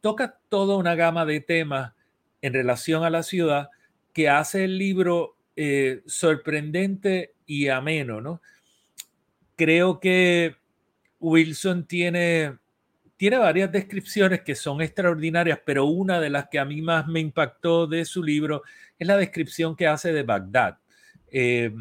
toca 0.00 0.38
toda 0.48 0.76
una 0.76 0.94
gama 0.94 1.24
de 1.24 1.40
temas 1.40 1.94
en 2.42 2.52
relación 2.52 3.02
a 3.02 3.10
la 3.10 3.22
ciudad 3.22 3.70
que 4.12 4.28
hace 4.28 4.64
el 4.64 4.78
libro 4.78 5.36
eh, 5.56 6.02
sorprendente 6.06 7.34
y 7.46 7.68
ameno, 7.68 8.20
¿no? 8.20 8.42
Creo 9.56 10.00
que 10.00 10.56
Wilson 11.18 11.86
tiene, 11.86 12.58
tiene 13.16 13.38
varias 13.38 13.72
descripciones 13.72 14.42
que 14.42 14.54
son 14.54 14.82
extraordinarias, 14.82 15.60
pero 15.64 15.86
una 15.86 16.20
de 16.20 16.28
las 16.28 16.48
que 16.48 16.58
a 16.58 16.66
mí 16.66 16.82
más 16.82 17.06
me 17.06 17.20
impactó 17.20 17.86
de 17.86 18.04
su 18.04 18.22
libro 18.22 18.62
es 18.98 19.08
la 19.08 19.16
descripción 19.16 19.74
que 19.74 19.86
hace 19.86 20.12
de 20.12 20.22
Bagdad. 20.22 20.78
Eh, 21.30 21.74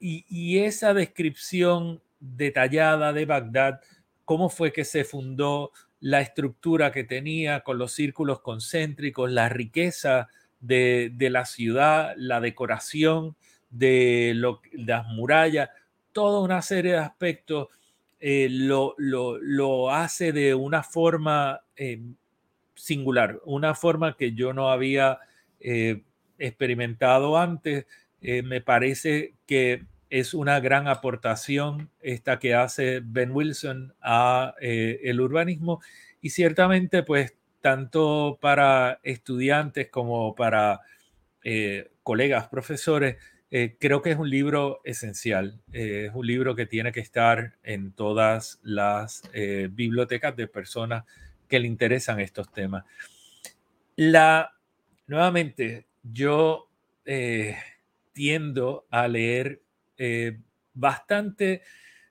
y, 0.00 0.58
esa 0.58 0.94
descripción 0.94 2.02
detallada 2.18 3.12
de 3.12 3.26
Bagdad, 3.26 3.80
cómo 4.24 4.48
fue 4.48 4.72
que 4.72 4.84
se 4.84 5.04
fundó, 5.04 5.72
la 6.00 6.22
estructura 6.22 6.92
que 6.92 7.04
tenía 7.04 7.60
con 7.60 7.76
los 7.76 7.92
círculos 7.92 8.40
concéntricos, 8.40 9.30
la 9.30 9.50
riqueza 9.50 10.28
de, 10.60 11.12
la 11.30 11.44
ciudad, 11.44 12.14
la 12.16 12.40
decoración 12.40 13.36
de 13.68 14.32
las 14.72 15.06
murallas, 15.08 15.68
toda 16.12 16.40
una 16.40 16.62
serie 16.62 16.92
de 16.92 16.98
aspectos 16.98 17.68
eh, 18.18 18.48
lo, 18.50 19.90
hace 19.90 20.32
de 20.32 20.54
una 20.54 20.82
forma 20.82 21.60
eh, 21.76 22.00
singular, 22.74 23.40
una 23.44 23.74
forma 23.74 24.16
que 24.16 24.32
yo 24.32 24.52
no 24.52 24.70
había 24.70 25.18
eh, 25.60 26.02
experimentado 26.38 27.38
antes. 27.38 27.86
Me 28.20 28.60
parece 28.60 29.34
que 29.46 29.84
es 30.10 30.34
una 30.34 30.58
gran 30.58 30.88
aportación 30.88 31.88
esta 32.00 32.40
que 32.40 32.54
hace 32.54 33.00
Ben 33.02 33.30
Wilson 33.30 33.94
a 34.02 34.54
eh, 34.60 35.00
el 35.04 35.20
urbanismo 35.20 35.80
y 36.20 36.30
ciertamente 36.30 37.04
pues 37.04 37.34
tanto 37.60 38.38
para 38.40 38.98
estudiantes 39.04 39.88
como 39.88 40.34
para 40.34 40.80
eh, 41.44 41.90
colegas, 42.02 42.48
profesores, 42.48 43.16
eh, 43.52 43.76
creo 43.78 44.02
que 44.02 44.10
es 44.10 44.18
un 44.18 44.28
libro 44.28 44.80
esencial, 44.84 45.60
es 45.72 46.10
un 46.12 46.26
libro 46.26 46.56
que 46.56 46.66
tiene 46.66 46.92
que 46.92 47.00
estar 47.00 47.54
en 47.62 47.92
todas 47.92 48.60
las 48.62 49.22
bibliotecas 49.32 50.36
de 50.36 50.46
personas 50.46 51.04
que 51.48 51.58
le 51.58 51.66
interesan 51.66 52.20
estos 52.20 52.50
temas. 52.52 52.84
La, 53.96 54.52
nuevamente, 55.06 55.86
yo 56.02 56.68
tiendo 58.20 58.86
a 58.90 59.08
leer 59.08 59.62
eh, 59.96 60.40
bastante 60.74 61.62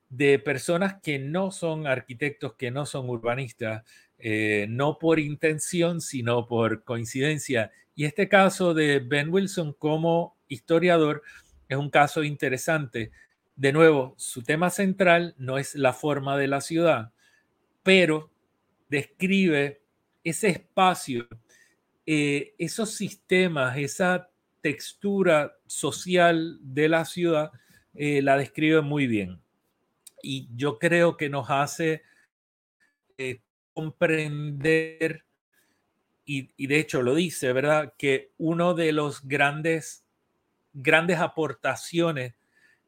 de 0.09 0.39
personas 0.39 0.95
que 1.03 1.19
no 1.19 1.51
son 1.51 1.85
arquitectos, 1.85 2.55
que 2.55 2.71
no 2.71 2.87
son 2.87 3.07
urbanistas, 3.11 3.83
eh, 4.17 4.65
no 4.69 4.97
por 4.97 5.19
intención, 5.19 6.01
sino 6.01 6.47
por 6.47 6.83
coincidencia. 6.83 7.71
Y 7.93 8.05
este 8.05 8.27
caso 8.27 8.73
de 8.73 8.97
Ben 8.97 9.31
Wilson 9.31 9.73
como 9.73 10.35
historiador 10.47 11.21
es 11.67 11.77
un 11.77 11.91
caso 11.91 12.23
interesante. 12.23 13.11
De 13.55 13.71
nuevo, 13.71 14.15
su 14.17 14.41
tema 14.41 14.71
central 14.71 15.35
no 15.37 15.59
es 15.59 15.75
la 15.75 15.93
forma 15.93 16.37
de 16.39 16.47
la 16.47 16.61
ciudad, 16.61 17.13
pero 17.83 18.31
describe 18.89 19.83
ese 20.23 20.47
espacio, 20.47 21.27
eh, 22.07 22.55
esos 22.57 22.95
sistemas, 22.95 23.77
esa 23.77 24.28
textura 24.61 25.57
social 25.65 26.59
de 26.61 26.89
la 26.89 27.05
ciudad 27.05 27.51
eh, 27.93 28.21
la 28.21 28.37
describe 28.37 28.81
muy 28.81 29.07
bien. 29.07 29.41
Y 30.21 30.49
yo 30.55 30.79
creo 30.79 31.17
que 31.17 31.29
nos 31.29 31.49
hace 31.49 32.03
eh, 33.17 33.41
comprender, 33.73 35.25
y, 36.25 36.67
de 36.67 36.79
hecho 36.79 37.01
lo 37.01 37.15
dice, 37.15 37.53
¿verdad? 37.53 37.93
Que 37.97 38.31
uno 38.37 38.73
de 38.73 38.91
los 38.91 39.27
grandes, 39.27 40.05
grandes 40.73 41.19
aportaciones 41.19 42.35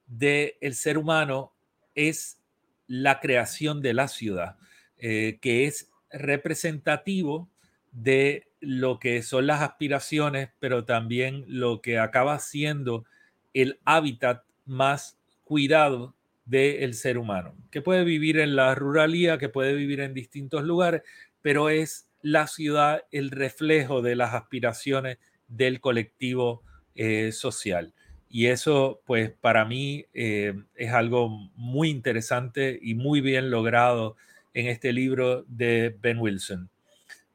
del 0.06 0.76
ser 0.76 0.98
humano 0.98 1.54
es 1.96 2.40
la 2.88 3.20
creación 3.20 3.82
de 3.82 3.94
la 3.94 4.08
ciudad, 4.08 4.58
eh, 4.98 5.40
que 5.42 5.66
es 5.66 5.90
representativo 6.12 7.50
de 7.92 8.48
lo 8.60 9.00
que 9.00 9.22
son 9.22 9.48
las 9.48 9.62
aspiraciones, 9.62 10.50
pero 10.60 10.86
también 10.86 11.46
lo 11.48 11.82
que 11.82 12.00
acaba 12.00 12.40
siendo 12.40 13.06
el 13.54 13.80
hábitat 13.86 14.44
más 14.66 15.18
cuidado 15.44 16.16
del 16.46 16.94
ser 16.94 17.18
humano, 17.18 17.56
que 17.72 17.82
puede 17.82 18.04
vivir 18.04 18.40
en 18.40 18.56
la 18.56 18.74
ruralía, 18.76 19.38
que 19.38 19.50
puede 19.50 19.74
vivir 19.74 20.00
en 20.00 20.14
distintos 20.14 20.64
lugares, 20.64 21.02
pero 21.42 21.70
es 21.70 22.08
la 22.22 22.48
ciudad 22.48 23.04
el 23.12 23.32
reflejo 23.32 24.02
de 24.02 24.16
las 24.16 24.34
aspiraciones 24.34 25.18
del 25.48 25.82
colectivo 25.82 26.64
eh, 26.96 27.32
social. 27.32 27.94
Y 28.30 28.48
eso, 28.48 29.02
pues, 29.06 29.32
para 29.32 29.66
mí 29.66 30.06
eh, 30.14 30.54
es 30.76 30.94
algo 30.94 31.30
muy 31.56 31.90
interesante 31.90 32.80
y 32.82 32.96
muy 32.96 33.20
bien 33.22 33.52
logrado 33.52 34.16
en 34.54 34.68
este 34.68 34.94
libro 34.94 35.44
de 35.48 35.96
Ben 36.02 36.18
Wilson. 36.20 36.71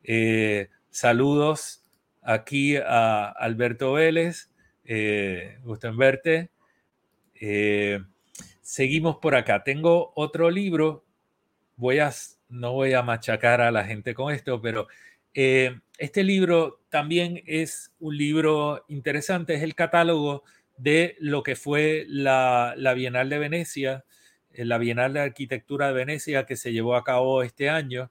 Eh, 0.09 0.69
saludos 0.89 1.83
aquí 2.23 2.77
a 2.77 3.29
Alberto 3.29 3.95
Vélez, 3.95 4.51
gusto 5.65 5.89
en 5.89 5.97
verte. 5.97 6.51
Eh, 7.41 8.01
seguimos 8.61 9.17
por 9.17 9.35
acá. 9.35 9.63
Tengo 9.65 10.13
otro 10.15 10.51
libro. 10.51 11.05
No 12.49 12.73
voy 12.73 12.93
a 12.93 13.03
machacar 13.03 13.61
a 13.61 13.71
la 13.71 13.85
gente 13.85 14.15
con 14.15 14.33
esto, 14.33 14.61
pero 14.63 14.87
eh, 15.35 15.79
este 15.99 16.23
libro 16.23 16.81
también 16.89 17.43
es 17.47 17.93
un 18.01 18.17
libro 18.17 18.85
interesante, 18.89 19.55
es 19.55 19.63
el 19.63 19.75
catálogo 19.75 20.45
de 20.79 21.17
lo 21.19 21.43
que 21.43 21.57
fue 21.57 22.05
la, 22.09 22.75
Bienal 22.95 23.29
de 23.29 23.39
Venecia, 23.39 24.05
eh, 24.53 24.65
la 24.65 24.79
Bienal 24.79 25.13
de 25.13 25.21
Arquitectura 25.21 25.89
de 25.89 25.95
Venecia 25.95 26.47
que 26.47 26.57
se 26.57 26.73
llevó 26.73 26.97
a 26.97 27.05
cabo 27.05 27.43
este 27.43 27.69
año. 27.69 28.11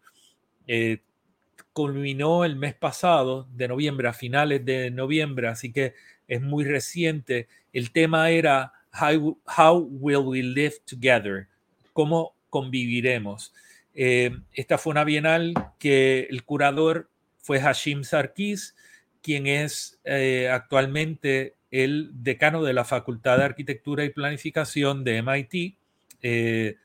Culminó 1.74 2.46
el 2.46 2.56
mes 2.56 2.74
pasado, 2.74 3.48
de 3.54 3.68
noviembre, 3.68 4.08
a 4.08 4.14
finales 4.14 4.64
de 4.66 4.92
noviembre, 4.92 5.48
así 5.48 5.72
que 5.72 5.94
es 6.28 6.42
muy 6.42 6.64
reciente. 6.64 7.48
El 7.74 7.92
tema 7.92 8.30
era 8.30 8.74
How, 9.00 9.38
how 9.58 9.78
Will 9.78 10.18
We 10.18 10.44
Live 10.44 10.76
Together? 10.86 11.48
¿Cómo 11.94 12.36
conviviremos? 12.50 13.54
Eh, 13.94 14.32
esta 14.54 14.78
fue 14.78 14.92
una 14.92 15.04
bienal 15.04 15.54
que 15.80 16.28
el 16.30 16.44
curador 16.44 17.10
fue 17.38 17.60
Hashim 17.60 18.04
Sarkis, 18.04 18.76
quien 19.22 19.48
es 19.48 20.00
eh, 20.04 20.50
actualmente 20.52 21.56
el 21.72 22.12
decano 22.14 22.64
de 22.64 22.74
la 22.74 22.86
Facultad 22.86 23.38
de 23.38 23.46
Arquitectura 23.46 24.04
y 24.04 24.10
Planificación 24.10 25.04
de 25.04 25.22
MIT, 25.22 25.78
eh, 26.22 26.78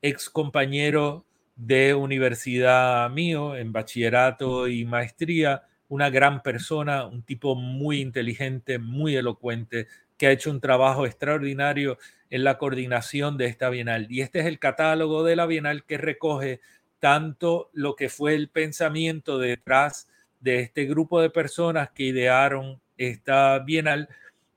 ex 0.00 0.30
compañero 0.30 1.24
de 1.56 1.94
universidad 1.94 3.08
mío 3.10 3.56
en 3.56 3.72
bachillerato 3.72 4.68
y 4.68 4.84
maestría, 4.84 5.62
una 5.88 6.10
gran 6.10 6.42
persona, 6.42 7.06
un 7.06 7.22
tipo 7.22 7.54
muy 7.54 8.00
inteligente, 8.00 8.78
muy 8.78 9.16
elocuente, 9.16 9.88
que 10.16 10.28
ha 10.28 10.30
hecho 10.32 10.50
un 10.50 10.60
trabajo 10.60 11.04
extraordinario 11.04 11.98
en 12.30 12.44
la 12.44 12.56
coordinación 12.56 13.36
de 13.36 13.46
esta 13.46 13.68
bienal. 13.68 14.06
Y 14.08 14.22
este 14.22 14.40
es 14.40 14.46
el 14.46 14.58
catálogo 14.58 15.24
de 15.24 15.36
la 15.36 15.46
bienal 15.46 15.84
que 15.84 15.98
recoge 15.98 16.60
tanto 16.98 17.70
lo 17.72 17.96
que 17.96 18.08
fue 18.08 18.34
el 18.34 18.48
pensamiento 18.48 19.38
detrás 19.38 20.08
de 20.40 20.60
este 20.60 20.84
grupo 20.86 21.20
de 21.20 21.30
personas 21.30 21.90
que 21.90 22.04
idearon 22.04 22.80
esta 22.96 23.58
bienal, 23.58 24.08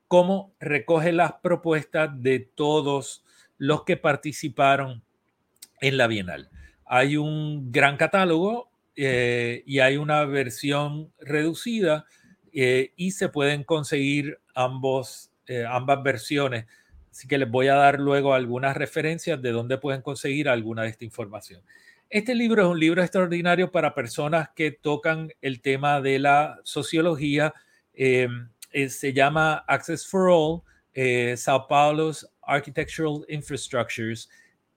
como 0.08 0.54
recoge 0.60 1.12
las 1.12 1.32
propuestas 1.34 2.10
de 2.22 2.38
todos 2.38 3.24
los 3.58 3.84
que 3.84 3.96
participaron 3.96 5.02
en 5.80 5.96
la 5.96 6.06
bienal. 6.06 6.48
Hay 6.86 7.16
un 7.16 7.72
gran 7.72 7.96
catálogo 7.96 8.70
eh, 8.94 9.62
y 9.66 9.80
hay 9.80 9.98
una 9.98 10.24
versión 10.24 11.12
reducida 11.18 12.06
eh, 12.52 12.92
y 12.96 13.10
se 13.10 13.28
pueden 13.28 13.64
conseguir 13.64 14.38
ambos, 14.54 15.30
eh, 15.46 15.64
ambas 15.68 16.02
versiones. 16.02 16.66
Así 17.10 17.28
que 17.28 17.38
les 17.38 17.50
voy 17.50 17.68
a 17.68 17.74
dar 17.74 17.98
luego 17.98 18.34
algunas 18.34 18.76
referencias 18.76 19.40
de 19.42 19.50
dónde 19.50 19.78
pueden 19.78 20.00
conseguir 20.00 20.48
alguna 20.48 20.82
de 20.82 20.90
esta 20.90 21.04
información. 21.04 21.60
Este 22.08 22.34
libro 22.34 22.62
es 22.62 22.68
un 22.68 22.78
libro 22.78 23.02
extraordinario 23.02 23.70
para 23.70 23.94
personas 23.94 24.50
que 24.54 24.70
tocan 24.70 25.32
el 25.42 25.60
tema 25.60 26.00
de 26.00 26.18
la 26.18 26.60
sociología. 26.62 27.52
Em, 27.92 28.48
se 28.88 29.12
llama 29.12 29.64
Access 29.66 30.06
for 30.06 30.28
All, 30.30 30.62
Sao 31.36 31.66
Paulo's 31.66 32.26
Architectural 32.42 33.24
Infrastructures. 33.28 34.28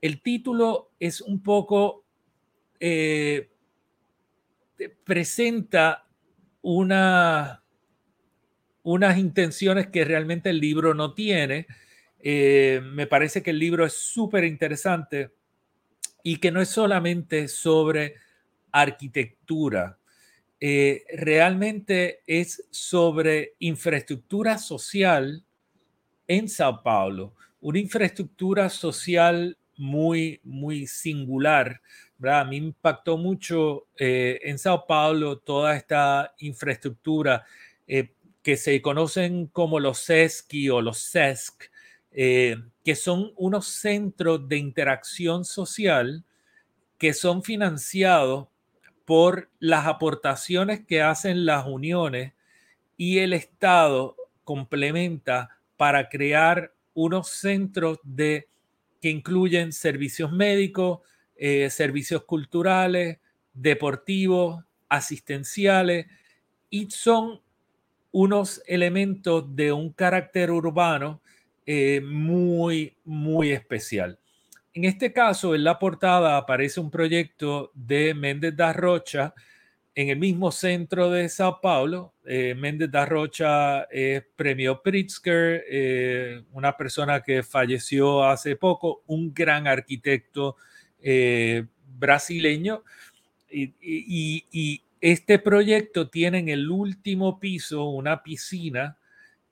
El 0.01 0.21
título 0.21 0.91
es 0.99 1.21
un 1.21 1.41
poco, 1.41 2.05
eh, 2.79 3.49
presenta 5.03 6.07
una, 6.61 7.63
unas 8.83 9.17
intenciones 9.17 9.87
que 9.87 10.05
realmente 10.05 10.49
el 10.49 10.59
libro 10.59 10.93
no 10.93 11.13
tiene. 11.13 11.67
me 12.21 13.07
parece 13.07 13.41
que 13.41 13.51
el 13.51 13.59
libro 13.59 13.85
es 13.85 13.93
súper 13.93 14.43
interesante 14.43 15.31
y 16.23 16.37
que 16.37 16.51
no 16.51 16.61
es 16.61 16.69
solamente 16.69 17.47
sobre 17.47 18.15
arquitectura, 18.71 19.97
eh, 20.59 21.05
realmente 21.13 22.21
es 22.27 22.67
sobre 22.69 23.55
infraestructura 23.59 24.57
social 24.57 25.43
en 26.27 26.49
Sao 26.49 26.83
Paulo, 26.83 27.33
una 27.61 27.79
infraestructura 27.79 28.69
social 28.69 29.57
muy, 29.79 30.39
muy 30.43 30.85
singular. 30.85 31.81
¿verdad? 32.17 32.41
A 32.41 32.45
mí 32.45 32.61
me 32.61 32.67
impactó 32.67 33.17
mucho 33.17 33.87
eh, 33.97 34.39
en 34.43 34.59
Sao 34.59 34.85
Paulo 34.85 35.39
toda 35.39 35.75
esta 35.75 36.33
infraestructura 36.39 37.45
eh, 37.87 38.13
que 38.43 38.57
se 38.57 38.81
conocen 38.81 39.47
como 39.47 39.79
los 39.79 39.99
SESCI 39.99 40.69
o 40.69 40.81
los 40.81 40.99
SESC, 40.99 41.71
que 42.11 42.95
son 42.95 43.33
unos 43.35 43.67
centros 43.67 44.49
de 44.49 44.57
interacción 44.57 45.45
social 45.45 46.25
que 46.99 47.13
son 47.13 47.41
financiados 47.41 48.47
por 49.05 49.49
las 49.59 49.87
aportaciones 49.87 50.85
que 50.85 51.01
hacen 51.01 51.45
las 51.45 51.65
uniones 51.65 52.33
y 52.95 53.19
el 53.19 53.33
Estado 53.33 54.15
complementa 54.43 55.57
para 55.77 56.09
crear 56.09 56.73
unos 56.93 57.29
centros 57.29 57.97
de 58.03 58.49
que 59.01 59.09
incluyen 59.09 59.71
servicios 59.71 60.31
médicos, 60.31 60.99
eh, 61.35 61.69
servicios 61.69 62.23
culturales, 62.25 63.19
deportivos, 63.53 64.63
asistenciales 64.89 66.07
y 66.69 66.89
son 66.89 67.41
unos 68.11 68.61
elementos 68.65 69.55
de 69.55 69.71
un 69.71 69.93
carácter 69.93 70.51
urbano 70.51 71.21
eh, 71.65 72.01
muy, 72.01 72.97
muy 73.05 73.51
especial. 73.51 74.19
En 74.73 74.85
este 74.85 75.13
caso, 75.13 75.55
en 75.55 75.63
la 75.63 75.77
portada 75.77 76.37
aparece 76.37 76.79
un 76.79 76.89
proyecto 76.89 77.71
de 77.73 78.13
Méndez 78.13 78.55
da 78.55 78.73
Rocha 78.73 79.33
en 80.01 80.09
el 80.09 80.17
mismo 80.17 80.51
centro 80.51 81.09
de 81.09 81.27
Sao 81.29 81.59
Paulo. 81.61 82.13
Eh, 82.25 82.55
Méndez 82.55 82.89
da 82.91 83.05
Rocha 83.05 83.83
es 83.83 84.23
premio 84.35 84.81
Pritzker, 84.81 85.63
eh, 85.69 86.43
una 86.51 86.77
persona 86.77 87.21
que 87.21 87.43
falleció 87.43 88.23
hace 88.23 88.55
poco, 88.55 89.03
un 89.07 89.33
gran 89.33 89.67
arquitecto 89.67 90.55
brasileño. 91.97 92.83
y, 93.51 94.83
este 95.01 95.39
proyecto 95.39 96.09
tiene 96.09 96.39
en 96.39 96.49
el 96.49 96.69
último 96.69 97.39
piso 97.39 97.85
una 97.85 98.21
piscina 98.21 98.97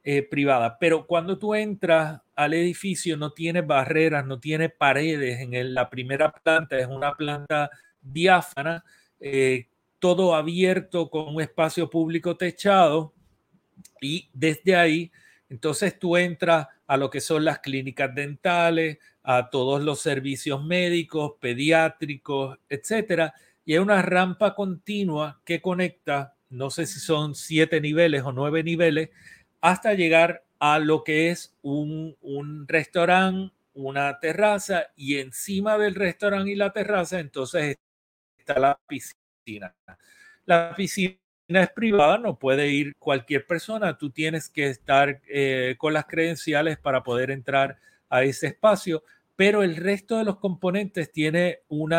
eh, 0.10 0.24
privada. 0.24 0.80
Pero 0.80 1.06
cuando 1.06 1.38
tú 1.38 1.54
entras 1.54 2.22
al 2.34 2.54
edificio 2.54 3.18
no 3.18 3.34
tiene 3.34 3.60
barreras, 3.60 4.26
no 4.26 4.40
tiene 4.40 4.70
paredes. 4.70 5.42
En 5.42 5.74
la 5.74 5.90
primera 5.90 6.32
planta 6.32 6.78
es 6.78 6.88
una 6.88 7.14
planta 7.14 7.70
diáfana, 8.02 8.86
eh, 9.20 9.68
todo 10.00 10.36
abierto 10.36 11.10
con 11.10 11.36
un 11.36 11.42
espacio 11.42 11.90
público 11.90 12.38
techado 12.38 13.14
y 14.02 14.30
desde 14.34 14.76
ahí 14.76 15.12
entonces 15.50 15.98
tú 15.98 16.18
entras 16.18 16.68
a 16.88 16.98
lo 16.98 17.10
que 17.10 17.22
son 17.22 17.46
las 17.46 17.60
clínicas 17.60 18.14
dentales, 18.14 19.00
a 19.24 19.50
todos 19.50 19.84
los 19.84 20.00
servicios 20.02 20.64
médicos, 20.64 21.34
pediátricos, 21.40 22.58
etcétera, 22.70 23.34
y 23.66 23.74
hay 23.74 23.80
una 23.80 24.02
rampa 24.02 24.56
continua 24.56 25.42
que 25.44 25.62
conecta, 25.62 26.36
no 26.50 26.70
sé 26.70 26.86
si 26.86 27.00
son 27.00 27.36
siete 27.36 27.82
niveles 27.82 28.24
o 28.24 28.32
nueve 28.32 28.64
niveles, 28.64 29.10
hasta 29.60 29.94
llegar 29.94 30.46
a 30.60 30.80
lo 30.80 31.04
que 31.04 31.30
es 31.30 31.56
un, 31.62 32.16
restaurante, 32.68 33.54
una 33.74 34.20
terraza 34.20 34.88
y 34.96 35.18
encima 35.18 35.78
del 35.78 35.96
restaurante 35.96 36.52
y 36.52 36.56
la 36.56 36.72
terraza 36.72 37.20
entonces 37.20 37.78
está 38.38 38.60
la 38.60 38.80
La 40.46 40.74
piscina 40.76 41.18
es 41.50 41.70
privada, 41.70 42.18
no 42.18 42.38
puede 42.38 42.70
ir 42.70 42.96
cualquier 42.98 43.46
persona, 43.46 43.98
tú 43.98 44.10
tienes 44.10 44.50
que 44.50 44.68
estar 44.68 45.22
eh, 45.28 45.76
con 45.78 45.94
las 45.94 46.06
credenciales 46.06 46.78
para 46.78 47.04
poder 47.04 47.32
entrar 47.32 47.78
a 48.10 48.24
ese 48.24 48.48
espacio, 48.48 49.04
pero 49.36 49.64
el 49.64 49.76
resto 49.76 50.18
de 50.18 50.26
los 50.26 50.38
componentes 50.38 51.12
tiene 51.12 51.60
un 51.68 51.94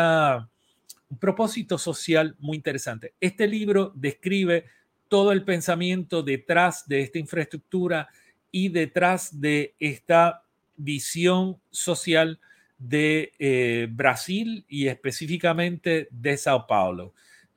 propósito 1.19 1.77
social 1.77 2.35
muy 2.39 2.57
interesante. 2.57 3.13
Este 3.19 3.47
libro 3.47 3.91
describe 3.95 4.65
todo 5.07 5.31
el 5.31 5.43
pensamiento 5.43 6.21
detrás 6.21 6.87
de 6.87 7.01
esta 7.01 7.17
infraestructura 7.17 8.09
y 8.51 8.69
detrás 8.69 9.39
de 9.39 9.75
esta 9.79 10.43
visión 10.75 11.57
social 11.71 12.39
de 12.77 13.33
eh, 13.39 13.87
Brasil 13.91 14.65
y 14.67 14.87
específicamente 14.87 16.07
de 16.11 16.37
Sao 16.37 16.65
Paulo. 16.65 17.13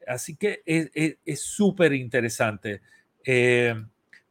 Así 0.07 0.37
que 0.37 0.63
es 0.65 1.43
súper 1.43 1.93
interesante. 1.93 2.81
Eh, 3.25 3.75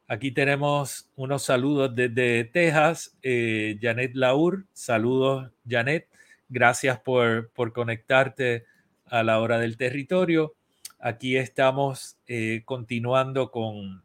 aquí 0.08 0.32
tenemos 0.32 1.10
unos 1.16 1.44
saludos 1.44 1.96
desde 1.96 2.46
Texas. 2.46 3.18
Eh, 3.22 3.78
Janet 3.82 4.12
Laur, 4.16 4.66
saludos 4.74 5.52
Janet. 5.68 6.08
Gracias 6.50 7.00
por, 7.00 7.50
por 7.52 7.72
conectarte 7.72 8.66
a 9.06 9.24
la 9.24 9.40
hora 9.40 9.60
del 9.60 9.78
territorio. 9.78 10.56
Aquí 11.00 11.38
estamos 11.38 12.18
eh, 12.28 12.62
continuando 12.66 13.52
con, 13.52 14.04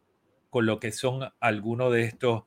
lo 0.53 0.81
que 0.81 0.91
son 0.91 1.31
algunos 1.39 1.93
de 1.93 2.05
estos 2.05 2.45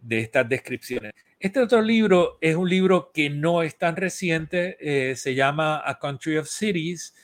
de 0.00 0.20
estas 0.20 0.48
descripciones. 0.48 1.12
Este 1.38 1.60
otro 1.60 1.82
libro 1.82 2.38
es 2.40 2.56
un 2.56 2.68
libro 2.68 3.12
que 3.12 3.28
no 3.28 3.62
es 3.62 3.76
tan 3.76 3.96
reciente, 3.96 5.14
se 5.14 5.34
llama 5.34 5.82
A 5.84 5.98
Country 5.98 6.38
of 6.38 6.48
Cities. 6.48 7.14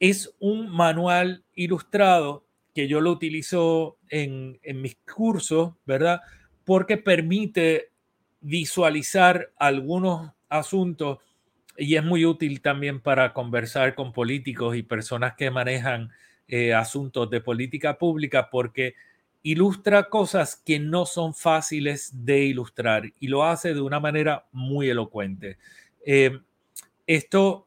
Es 0.00 0.34
un 0.38 0.70
manual 0.70 1.44
ilustrado 1.54 2.44
que 2.74 2.88
yo 2.88 3.00
lo 3.00 3.10
utilizo 3.10 3.98
en, 4.08 4.58
en 4.62 4.82
mis 4.82 4.96
cursos, 4.96 5.74
¿verdad? 5.86 6.20
Porque 6.64 6.98
permite 6.98 7.90
visualizar 8.40 9.52
algunos 9.56 10.30
asuntos 10.48 11.18
y 11.78 11.96
es 11.96 12.04
muy 12.04 12.24
útil 12.24 12.60
también 12.60 13.00
para 13.00 13.32
conversar 13.32 13.94
con 13.94 14.12
políticos 14.12 14.76
y 14.76 14.82
personas 14.82 15.34
que 15.36 15.50
manejan 15.50 16.10
eh, 16.48 16.74
asuntos 16.74 17.28
de 17.30 17.40
política 17.40 17.98
pública 17.98 18.48
porque 18.50 18.94
ilustra 19.42 20.08
cosas 20.08 20.56
que 20.56 20.78
no 20.78 21.06
son 21.06 21.34
fáciles 21.34 22.24
de 22.24 22.44
ilustrar 22.44 23.12
y 23.20 23.28
lo 23.28 23.44
hace 23.44 23.74
de 23.74 23.80
una 23.80 24.00
manera 24.00 24.46
muy 24.52 24.88
elocuente. 24.88 25.58
Eh, 26.04 26.38
esto 27.06 27.65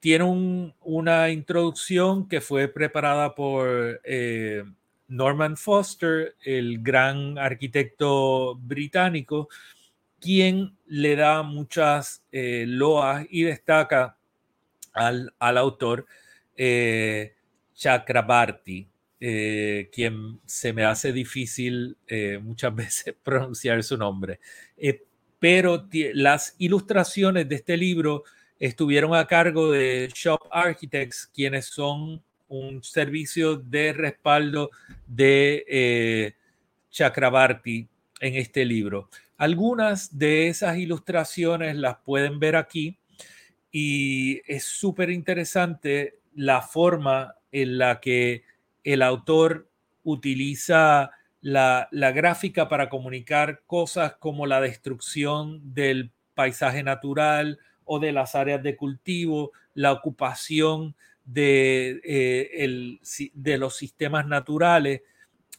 tiene 0.00 0.74
una 0.80 1.30
introducción 1.30 2.26
que 2.26 2.40
fue 2.40 2.68
preparada 2.68 3.34
por 3.34 4.00
eh, 4.02 4.64
Norman 5.10 5.56
Foster, 5.56 6.36
el 6.44 6.82
gran 6.82 7.36
arquitecto 7.36 8.54
británico, 8.56 9.48
quien 10.20 10.76
le 10.86 11.16
da 11.16 11.42
muchas 11.42 12.22
eh, 12.30 12.64
loas 12.66 13.26
y 13.28 13.42
destaca 13.42 14.16
al, 14.92 15.32
autor 15.38 16.06
eh, 16.56 17.34
Chakrabarti, 17.74 18.88
eh, 19.18 19.90
quien 19.92 20.40
se 20.46 20.72
me 20.72 20.84
hace 20.84 21.12
difícil 21.12 21.96
muchas 22.42 22.74
veces 22.74 23.14
pronunciar 23.22 23.82
su 23.82 23.96
nombre. 23.96 24.38
pero 25.38 25.88
las 26.14 26.54
ilustraciones 26.58 27.48
de 27.48 27.54
este 27.56 27.76
libro 27.76 28.24
estuvieron 28.60 29.16
a 29.16 29.26
cargo 29.26 29.72
de 29.72 30.08
Shop 30.14 30.40
Architects, 30.52 31.28
quienes 31.34 31.66
son 31.66 32.22
un 32.46 32.82
servicio 32.84 33.56
de 33.56 33.92
respaldo 33.92 34.70
de 35.06 36.34
Chakrabarti 36.90 37.88
en 38.20 38.34
este 38.36 38.64
libro. 38.64 39.08
Algunas 39.36 40.18
de 40.18 40.48
esas 40.48 40.76
ilustraciones 40.76 41.74
las 41.74 41.96
pueden 42.04 42.38
ver 42.38 42.56
aquí 42.56 42.98
y 43.72 44.42
es 44.46 44.64
súper 44.64 45.10
interesante 45.10 46.18
la 46.34 46.60
forma 46.60 47.36
en 47.50 47.78
la 47.78 48.00
que 48.00 48.44
el 48.84 49.02
autor 49.02 49.68
utiliza 50.04 51.10
la, 51.40 51.88
gráfica 51.90 52.68
para 52.68 52.88
comunicar 52.88 53.62
cosas 53.66 54.14
como 54.18 54.46
la 54.46 54.60
destrucción 54.60 55.74
del 55.74 56.10
paisaje 56.34 56.82
natural 56.82 57.58
o 57.92 57.98
de 57.98 58.12
las 58.12 58.36
áreas 58.36 58.62
de 58.62 58.76
cultivo, 58.76 59.50
la 59.74 59.90
ocupación 59.90 60.94
de, 61.24 62.00
eh, 62.04 62.98
de 63.34 63.58
los 63.58 63.76
sistemas 63.76 64.28
naturales 64.28 65.02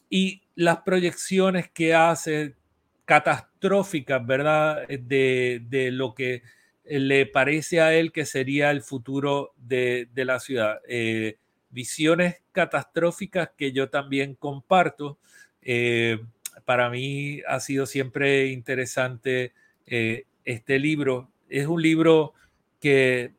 y 0.10 0.44
las 0.56 0.78
proyecciones 0.78 1.70
que 1.70 1.94
hace 1.94 2.56
catastróficas, 3.04 4.26
¿verdad? 4.26 4.88
De, 4.88 5.62
de, 5.68 5.92
lo 5.92 6.16
que 6.16 6.44
le 6.86 7.26
parece 7.26 7.82
a 7.82 7.94
él 7.94 8.14
que 8.14 8.26
sería 8.26 8.72
el 8.72 8.82
futuro 8.82 9.54
de, 9.58 10.08
la 10.16 10.40
ciudad. 10.40 10.80
Eh, 10.88 11.38
visiones 11.70 12.38
catastróficas 12.54 13.50
que 13.58 13.74
yo 13.74 13.90
también 13.90 14.36
comparto. 14.36 15.18
Eh, 15.62 16.18
para 16.64 16.90
mí 16.90 17.42
ha 17.46 17.60
sido 17.60 17.86
siempre 17.86 18.48
interesante 18.48 19.52
eh, 19.86 20.28
este 20.46 20.80
libro. 20.80 21.31
Es 21.52 21.68
un 21.68 21.82
libro 21.82 22.34
que 22.80 23.36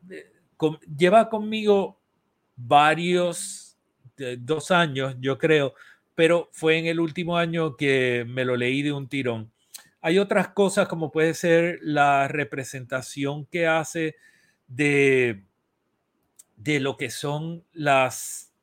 lleva 0.95 1.29
conmigo 1.29 1.99
varios, 2.55 3.75
dos 4.37 4.69
años, 4.69 5.15
yo 5.19 5.39
creo, 5.39 5.73
pero 6.13 6.47
fue 6.51 6.77
en 6.77 6.85
el 6.85 6.99
último 6.99 7.37
año 7.37 7.75
que 7.75 8.23
me 8.27 8.45
lo 8.45 8.55
leí 8.55 8.83
de 8.83 8.93
un 8.93 9.09
tirón. 9.09 9.51
Hay 9.99 10.19
otras 10.19 10.49
cosas 10.49 10.87
como 10.87 11.11
puede 11.11 11.33
ser 11.33 11.79
la 11.81 12.27
representación 12.27 13.47
que 13.47 13.65
hace 13.65 14.15
de, 14.67 15.45
de 16.55 16.79
lo 16.79 16.97
que 16.97 17.09
son 17.09 17.63
las, 17.71 18.53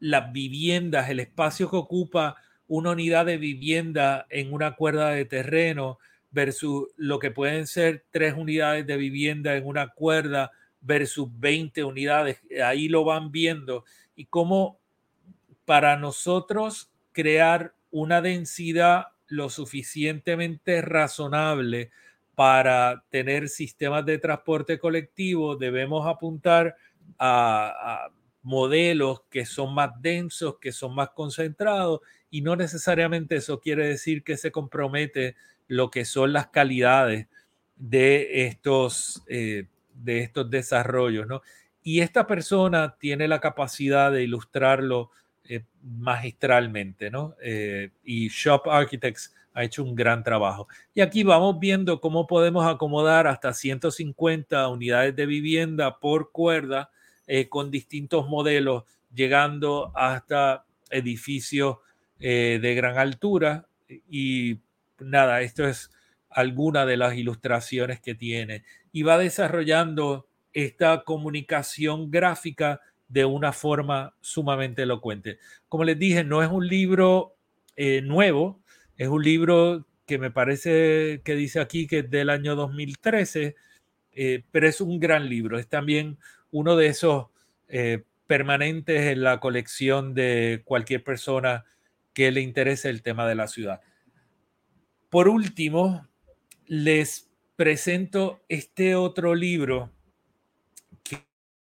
las 0.00 0.32
viviendas, 0.32 1.08
el 1.08 1.20
espacio 1.20 1.70
que 1.70 1.76
ocupa 1.76 2.36
una 2.66 2.90
unidad 2.90 3.24
de 3.24 3.38
vivienda 3.38 4.26
en 4.28 4.52
una 4.52 4.76
cuerda 4.76 5.10
de 5.10 5.24
terreno 5.24 5.98
versus 6.34 6.88
lo 6.96 7.18
que 7.18 7.30
pueden 7.30 7.66
ser 7.66 8.04
tres 8.10 8.34
unidades 8.36 8.86
de 8.86 8.96
vivienda 8.96 9.56
en 9.56 9.66
una 9.66 9.88
cuerda 9.88 10.50
versus 10.80 11.28
20 11.38 11.84
unidades. 11.84 12.40
Ahí 12.62 12.88
lo 12.88 13.04
van 13.04 13.30
viendo 13.30 13.84
y 14.16 14.26
cómo 14.26 14.78
para 15.64 15.96
nosotros 15.96 16.90
crear 17.12 17.74
una 17.90 18.20
densidad 18.20 19.06
lo 19.28 19.48
suficientemente 19.48 20.82
razonable 20.82 21.90
para 22.34 23.04
tener 23.10 23.48
sistemas 23.48 24.04
de 24.04 24.18
transporte 24.18 24.78
colectivo, 24.78 25.56
debemos 25.56 26.06
apuntar 26.06 26.76
a, 27.18 28.08
modelos 28.42 29.22
que 29.30 29.46
son 29.46 29.72
más 29.72 29.90
densos, 30.02 30.58
que 30.60 30.70
son 30.70 30.94
más 30.94 31.08
concentrados, 31.10 32.00
y 32.28 32.42
no 32.42 32.56
necesariamente 32.56 33.36
eso 33.36 33.58
quiere 33.58 33.88
decir 33.88 34.22
que 34.22 34.36
se 34.36 34.52
compromete 34.52 35.34
lo 35.68 35.90
que 35.90 36.04
son 36.04 36.32
las 36.32 36.48
calidades 36.48 37.26
de 37.76 38.46
estos, 38.46 39.22
eh, 39.28 39.66
de 39.94 40.20
estos 40.20 40.50
desarrollos. 40.50 41.26
¿no? 41.26 41.42
Y 41.82 42.00
esta 42.00 42.26
persona 42.26 42.96
tiene 42.98 43.28
la 43.28 43.40
capacidad 43.40 44.12
de 44.12 44.22
ilustrarlo 44.22 45.10
eh, 45.44 45.64
magistralmente, 45.82 47.10
¿no? 47.10 47.34
Eh, 47.42 47.90
y 48.02 48.28
Shop 48.28 48.66
Architects 48.66 49.34
ha 49.52 49.62
hecho 49.62 49.84
un 49.84 49.94
gran 49.94 50.24
trabajo. 50.24 50.66
Y 50.94 51.02
aquí 51.02 51.22
vamos 51.22 51.58
viendo 51.60 52.00
cómo 52.00 52.26
podemos 52.26 52.66
acomodar 52.66 53.26
hasta 53.26 53.52
150 53.52 54.66
unidades 54.68 55.14
de 55.14 55.26
vivienda 55.26 55.98
por 56.00 56.32
cuerda 56.32 56.90
con 57.48 57.70
distintos 57.70 58.28
modelos, 58.28 58.84
llegando 59.14 59.92
hasta 59.94 60.64
edificios 60.90 61.76
de 62.18 62.74
gran 62.74 62.98
altura. 62.98 63.66
Y 64.10 64.58
nada, 64.98 65.40
esto 65.42 65.66
es 65.66 65.90
alguna 66.30 66.84
de 66.86 66.96
las 66.96 67.14
ilustraciones 67.14 68.00
que 68.00 68.14
tiene. 68.14 68.64
Y 68.92 69.02
va 69.02 69.18
desarrollando 69.18 70.28
esta 70.52 71.02
comunicación 71.04 72.10
gráfica 72.10 72.80
de 73.08 73.24
una 73.24 73.52
forma 73.52 74.14
sumamente 74.20 74.82
elocuente. 74.82 75.38
Como 75.68 75.84
les 75.84 75.98
dije, 75.98 76.24
no 76.24 76.42
es 76.42 76.50
un 76.50 76.66
libro 76.66 77.36
eh, 77.76 78.00
nuevo, 78.02 78.60
es 78.96 79.08
un 79.08 79.22
libro 79.22 79.86
que 80.06 80.18
me 80.18 80.30
parece 80.30 81.22
que 81.24 81.34
dice 81.34 81.60
aquí 81.60 81.86
que 81.86 82.00
es 82.00 82.10
del 82.10 82.30
año 82.30 82.54
2013, 82.56 83.56
eh, 84.12 84.42
pero 84.50 84.68
es 84.68 84.80
un 84.80 85.00
gran 85.00 85.28
libro. 85.28 85.58
Es 85.58 85.68
también 85.68 86.18
uno 86.50 86.76
de 86.76 86.86
esos 86.86 87.26
eh, 87.68 88.04
permanentes 88.26 89.02
en 89.12 89.22
la 89.22 89.40
colección 89.40 90.14
de 90.14 90.62
cualquier 90.64 91.02
persona 91.02 91.64
que 92.12 92.30
le 92.30 92.40
interese 92.40 92.90
el 92.90 93.02
tema 93.02 93.26
de 93.28 93.34
la 93.34 93.48
ciudad. 93.48 93.80
Por 95.14 95.28
último, 95.28 96.08
les 96.66 97.30
presento 97.54 98.42
este 98.48 98.96
otro 98.96 99.32
libro 99.36 99.92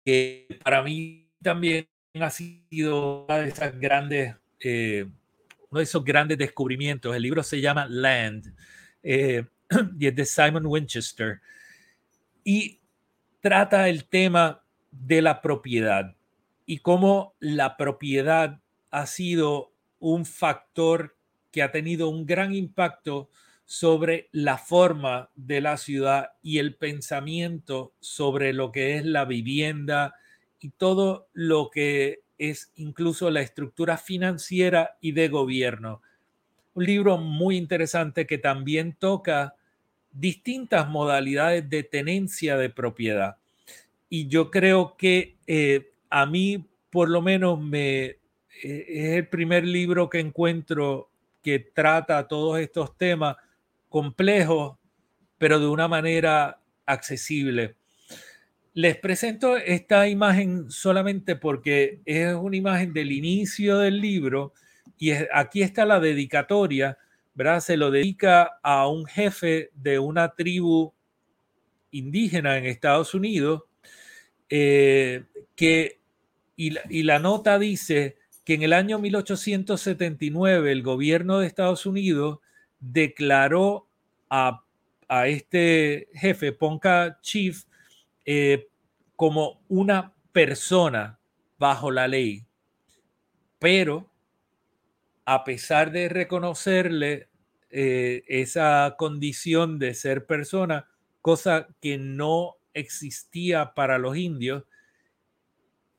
que 0.05 0.47
para 0.63 0.81
mí 0.81 1.27
también 1.43 1.85
ha 2.17 2.29
sido 2.29 3.25
de 3.27 3.49
esas 3.49 3.77
grandes, 3.77 4.37
eh, 4.61 5.05
uno 5.69 5.79
de 5.79 5.83
esos 5.83 6.01
grandes 6.01 6.37
descubrimientos. 6.37 7.13
El 7.13 7.23
libro 7.23 7.43
se 7.43 7.59
llama 7.59 7.87
Land 7.89 8.55
eh, 9.03 9.43
y 9.99 10.07
es 10.07 10.15
de 10.15 10.23
Simon 10.23 10.65
Winchester 10.65 11.41
y 12.45 12.79
trata 13.41 13.89
el 13.89 14.05
tema 14.05 14.63
de 14.91 15.21
la 15.21 15.41
propiedad 15.41 16.15
y 16.65 16.77
cómo 16.77 17.35
la 17.41 17.75
propiedad 17.75 18.61
ha 18.91 19.05
sido 19.07 19.73
un 19.99 20.25
factor 20.25 21.17
que 21.51 21.63
ha 21.63 21.71
tenido 21.71 22.09
un 22.09 22.25
gran 22.25 22.53
impacto 22.53 23.29
sobre 23.65 24.29
la 24.31 24.57
forma 24.57 25.29
de 25.35 25.61
la 25.61 25.77
ciudad 25.77 26.31
y 26.41 26.57
el 26.57 26.75
pensamiento 26.75 27.93
sobre 27.99 28.53
lo 28.53 28.71
que 28.71 28.97
es 28.97 29.05
la 29.05 29.25
vivienda, 29.25 30.15
y 30.61 30.69
todo 30.69 31.27
lo 31.33 31.69
que 31.71 32.21
es 32.37 32.71
incluso 32.75 33.29
la 33.29 33.41
estructura 33.41 33.97
financiera 33.97 34.97
y 35.01 35.11
de 35.11 35.27
gobierno. 35.27 36.01
Un 36.75 36.85
libro 36.85 37.17
muy 37.17 37.57
interesante 37.57 38.25
que 38.25 38.37
también 38.37 38.95
toca 38.97 39.55
distintas 40.11 40.87
modalidades 40.87 41.69
de 41.69 41.83
tenencia 41.83 42.57
de 42.57 42.69
propiedad. 42.69 43.37
Y 44.07 44.27
yo 44.27 44.51
creo 44.51 44.95
que 44.97 45.35
eh, 45.47 45.91
a 46.09 46.25
mí, 46.25 46.65
por 46.89 47.09
lo 47.09 47.21
menos, 47.21 47.59
me, 47.59 48.05
eh, 48.05 48.19
es 48.61 49.13
el 49.17 49.27
primer 49.27 49.65
libro 49.65 50.09
que 50.09 50.19
encuentro 50.19 51.09
que 51.41 51.59
trata 51.59 52.27
todos 52.27 52.59
estos 52.59 52.97
temas 52.97 53.35
complejos, 53.89 54.77
pero 55.37 55.59
de 55.59 55.67
una 55.67 55.87
manera 55.87 56.59
accesible. 56.85 57.75
Les 58.73 58.95
presento 58.95 59.57
esta 59.57 60.07
imagen 60.07 60.71
solamente 60.71 61.35
porque 61.35 61.99
es 62.05 62.33
una 62.33 62.55
imagen 62.55 62.93
del 62.93 63.11
inicio 63.11 63.79
del 63.79 63.99
libro 63.99 64.53
y 64.97 65.11
aquí 65.33 65.61
está 65.61 65.85
la 65.85 65.99
dedicatoria, 65.99 66.97
¿verdad? 67.33 67.59
Se 67.59 67.75
lo 67.75 67.91
dedica 67.91 68.59
a 68.63 68.87
un 68.87 69.05
jefe 69.05 69.71
de 69.73 69.99
una 69.99 70.35
tribu 70.35 70.93
indígena 71.91 72.57
en 72.57 72.65
Estados 72.65 73.13
Unidos 73.13 73.63
eh, 74.49 75.25
que, 75.55 75.99
y 76.55 76.73
y 76.89 77.03
la 77.03 77.19
nota 77.19 77.59
dice 77.59 78.20
que 78.43 78.55
en 78.55 78.63
el 78.63 78.73
año 78.73 78.99
1879 78.99 80.71
el 80.71 80.83
gobierno 80.83 81.39
de 81.39 81.47
Estados 81.47 81.85
Unidos 81.85 82.39
declaró 82.79 83.87
a, 84.29 84.63
este 85.25 86.07
jefe, 86.13 86.53
Ponca 86.53 87.19
Chief, 87.21 87.65
eh, 88.25 88.69
como 89.15 89.61
una 89.67 90.13
persona 90.31 91.19
bajo 91.59 91.91
la 91.91 92.07
ley. 92.07 92.45
Pero 93.59 94.09
a 95.25 95.43
pesar 95.43 95.91
de 95.91 96.09
reconocerle 96.09 97.27
eh, 97.69 98.23
esa 98.27 98.95
condición 98.97 99.79
de 99.79 99.93
ser 99.93 100.25
persona, 100.25 100.87
cosa 101.21 101.67
que 101.81 101.97
no 101.97 102.55
existía 102.73 103.73
para 103.73 103.97
los 103.97 104.17
indios, 104.17 104.63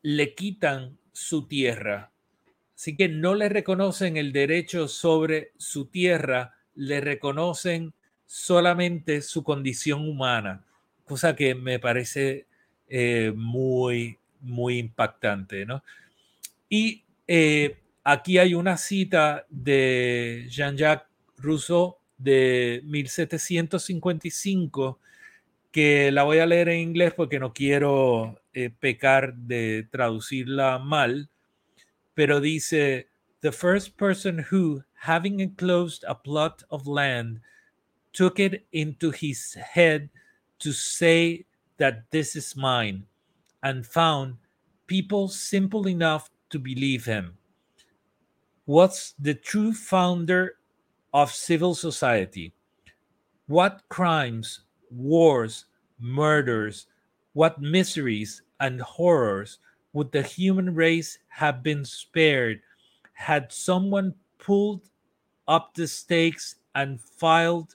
le 0.03 0.35
quitan 0.35 0.99
su 1.13 1.47
tierra. 1.47 2.12
Así 2.83 2.97
que 2.97 3.09
no 3.09 3.37
le 3.37 3.49
reconocen 3.49 4.17
el 4.17 4.33
derecho 4.33 4.89
sobre 4.89 5.53
su 5.57 5.85
tierra, 5.85 6.57
le 6.75 7.01
reconocen 7.01 7.95
solamente 8.27 9.23
su 9.23 9.45
condición 9.45 10.09
humana, 10.09 10.65
cosa 11.05 11.37
que 11.37 11.55
me 11.55 11.79
parece 11.79 12.47
eh, 12.89 13.33
muy, 13.37 14.19
muy 14.41 14.79
impactante. 14.79 15.65
¿no? 15.65 15.85
Y 16.69 17.05
eh, 17.29 17.77
aquí 18.03 18.39
hay 18.39 18.53
una 18.53 18.77
cita 18.77 19.47
de 19.49 20.49
Jean-Jacques 20.51 21.07
Rousseau 21.39 21.99
de 22.19 22.81
1755 22.83 24.99
que 25.71 26.11
la 26.11 26.25
voy 26.25 26.39
a 26.39 26.47
leer 26.47 26.71
en 26.71 26.81
inglés 26.81 27.15
porque 27.15 27.39
no 27.39 27.53
quiero 27.53 28.41
eh, 28.53 28.71
pecar 28.71 29.37
de 29.37 29.87
traducirla 29.89 30.81
mal, 30.81 31.29
pero 32.15 32.41
dice, 32.41 33.05
the 33.41 33.53
first 33.53 33.97
person 33.97 34.39
who, 34.39 34.83
having 34.95 35.41
enclosed 35.41 36.05
a 36.07 36.15
plot 36.15 36.63
of 36.71 36.87
land, 36.87 37.41
took 38.13 38.39
it 38.39 38.67
into 38.73 39.11
his 39.11 39.55
head 39.55 40.09
to 40.59 40.73
say 40.73 41.45
that 41.79 42.11
this 42.11 42.37
is 42.37 42.57
mine, 42.57 43.05
and 43.63 43.87
found 43.87 44.37
people 44.87 45.29
simple 45.29 45.89
enough 45.89 46.31
to 46.51 46.59
believe 46.59 47.05
him, 47.05 47.37
was 48.67 49.15
the 49.19 49.35
true 49.35 49.73
founder 49.73 50.57
of 51.13 51.33
civil 51.33 51.75
society. 51.75 52.53
What 53.47 53.83
crimes, 53.89 54.61
wars, 54.91 55.65
murders, 55.99 56.87
what 57.33 57.61
miseries 57.61 58.43
and 58.61 58.81
horrors 58.81 59.59
would 59.93 60.13
the 60.13 60.23
human 60.23 60.75
race 60.75 61.19
have 61.29 61.63
been 61.63 61.85
spared 61.85 62.61
had 63.13 63.53
someone 63.53 64.15
pulled 64.39 64.89
up 65.47 65.75
the 65.75 65.87
stakes 65.87 66.57
and 66.75 67.01
filed 67.01 67.75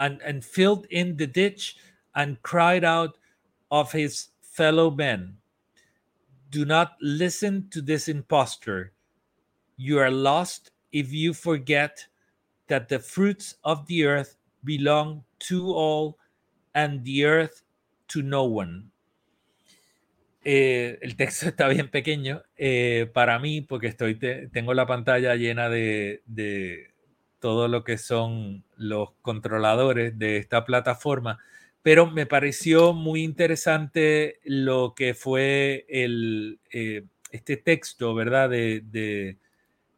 and, 0.00 0.20
and 0.22 0.44
filled 0.44 0.86
in 0.90 1.16
the 1.16 1.26
ditch 1.26 1.76
and 2.14 2.42
cried 2.42 2.84
out 2.84 3.16
of 3.70 3.92
his 3.92 4.28
fellow 4.40 4.90
men 4.90 5.36
do 6.52 6.66
not 6.66 6.96
listen 7.00 7.66
to 7.70 7.80
this 7.80 8.08
impostor. 8.08 8.92
You 9.78 9.98
are 9.98 10.10
lost 10.10 10.70
if 10.92 11.10
you 11.10 11.32
forget 11.32 12.06
that 12.68 12.90
the 12.90 12.98
fruits 12.98 13.56
of 13.64 13.86
the 13.86 14.04
earth 14.04 14.36
belong 14.62 15.24
to 15.48 15.72
all 15.72 16.18
and 16.74 17.02
the 17.04 17.24
earth 17.24 17.62
to 18.08 18.20
no 18.20 18.44
one 18.44 18.91
Eh, 20.44 20.98
el 21.02 21.16
texto 21.16 21.46
está 21.48 21.68
bien 21.68 21.88
pequeño 21.88 22.42
eh, 22.56 23.08
para 23.12 23.38
mí 23.38 23.60
porque 23.60 23.86
estoy 23.86 24.18
tengo 24.52 24.74
la 24.74 24.86
pantalla 24.86 25.36
llena 25.36 25.68
de, 25.68 26.22
todo 27.38 27.68
lo 27.68 27.82
que 27.84 27.98
son 27.98 28.64
los 28.76 29.10
controladores 29.20 30.16
de 30.16 30.36
esta 30.36 30.64
plataforma, 30.64 31.40
pero 31.82 32.08
me 32.08 32.24
pareció 32.24 32.92
muy 32.92 33.24
interesante 33.24 34.38
lo 34.44 34.94
que 34.94 35.14
fue 35.14 35.84
el, 35.88 36.60
eh, 36.70 37.04
este 37.32 37.56
texto, 37.56 38.14
¿verdad? 38.14 38.50
De, 38.50 39.38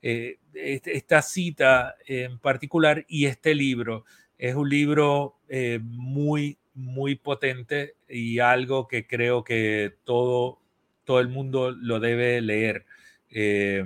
este, 0.01 0.97
esta 0.97 1.21
cita 1.21 1.97
en 2.07 2.39
particular 2.39 3.05
y 3.09 3.27
este 3.27 3.55
libro. 3.55 4.07
Es 4.39 4.55
un 4.55 4.71
libro 4.71 5.37
muy, 5.83 6.57
muy 6.75 7.15
potente 7.15 7.95
y 8.09 8.41
algo 8.41 8.89
que 8.89 9.07
creo 9.07 9.45
que 9.45 9.95
todo, 10.05 10.59
todo 11.05 11.21
el 11.21 11.29
mundo 11.29 11.71
lo 11.71 12.01
debe 12.01 12.41
leer. 12.41 12.85
Eh, 13.31 13.85